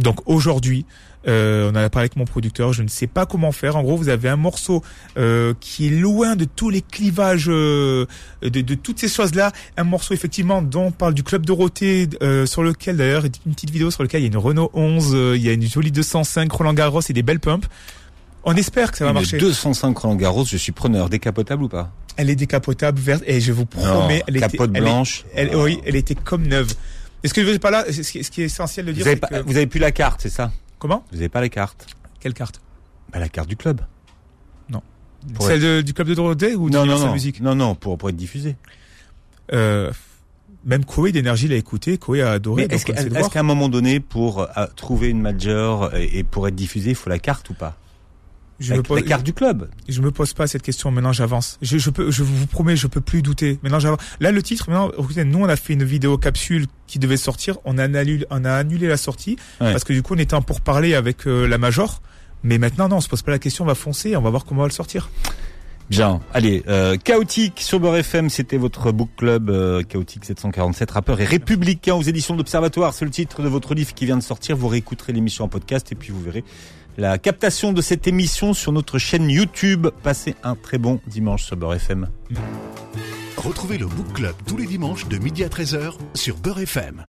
[0.00, 0.84] Donc aujourd'hui,
[1.28, 3.76] euh, on en a parlé avec mon producteur, je ne sais pas comment faire.
[3.76, 4.82] En gros, vous avez un morceau
[5.18, 8.06] euh, qui est loin de tous les clivages, euh,
[8.42, 9.52] de, de toutes ces choses-là.
[9.76, 13.70] Un morceau effectivement dont on parle du club Dorothée, euh, sur lequel d'ailleurs une petite
[13.70, 15.92] vidéo sur lequel il y a une Renault 11, euh, il y a une jolie
[15.92, 17.66] 205 Roland Garros et des belles pumps.
[18.44, 19.36] On espère que ça va Une marcher.
[19.36, 21.10] 205 Roland Garros, je suis preneur.
[21.10, 21.92] Décapotable ou pas?
[22.16, 25.24] Elle est décapotable, verte, et je vous promets, Non, elle était, capote elle est- blanche.
[25.54, 26.72] oui, elle était comme neuve.
[27.22, 29.06] Est-ce que je veux pas là, ce qui, ce qui est essentiel de Vous dire,
[29.06, 29.42] avez, c'est pas, que...
[29.46, 30.50] vous avez plus la carte, c'est ça?
[30.78, 31.04] Comment?
[31.12, 31.86] Vous avez pas la carte
[32.20, 32.60] Quelle carte?
[33.12, 33.80] Bah la carte du club.
[35.34, 37.12] Pour Celle de- du club de Dorothée ou Non, non, d'Universal non.
[37.12, 38.56] Music Non, non, pour, pour être diffusé.
[39.52, 39.92] euh,
[40.64, 42.66] Même Koé d'énergie l'a écouté, Koé a adoré.
[42.70, 46.54] Est-ce qu'à de un moment donné, pour euh, trouver une major et, et pour être
[46.54, 47.76] diffusé, il faut la carte ou pas?
[48.60, 49.68] Je me, pose, la carte du club.
[49.88, 50.90] je me pose pas cette question.
[50.90, 51.58] Maintenant, j'avance.
[51.62, 53.58] Je, je peux, je vous promets, je peux plus douter.
[53.62, 54.00] Maintenant, j'avance.
[54.20, 54.68] Là, le titre.
[54.68, 57.56] Maintenant, écoutez, nous, on a fait une vidéo capsule qui devait sortir.
[57.64, 59.72] On a annulé, on a annulé la sortie Ouais.
[59.72, 62.02] parce que du coup, on était en pour parler avec euh, la major.
[62.42, 63.64] Mais maintenant, non, on se pose pas la question.
[63.64, 64.14] On va foncer.
[64.16, 65.08] On va voir comment on va le sortir.
[65.90, 71.20] Bien, allez, euh, Chaotique sur Beurre FM, c'était votre book club euh, Chaotique 747, rappeur
[71.20, 72.94] et républicain aux éditions de l'Observatoire.
[72.94, 74.56] C'est le titre de votre livre qui vient de sortir.
[74.56, 76.44] Vous réécouterez l'émission en podcast et puis vous verrez
[76.96, 79.88] la captation de cette émission sur notre chaîne YouTube.
[80.02, 82.08] Passez un très bon dimanche sur Beurre FM.
[83.36, 87.04] Retrouvez le Book Club tous les dimanches de midi à 13h sur Beurre FM.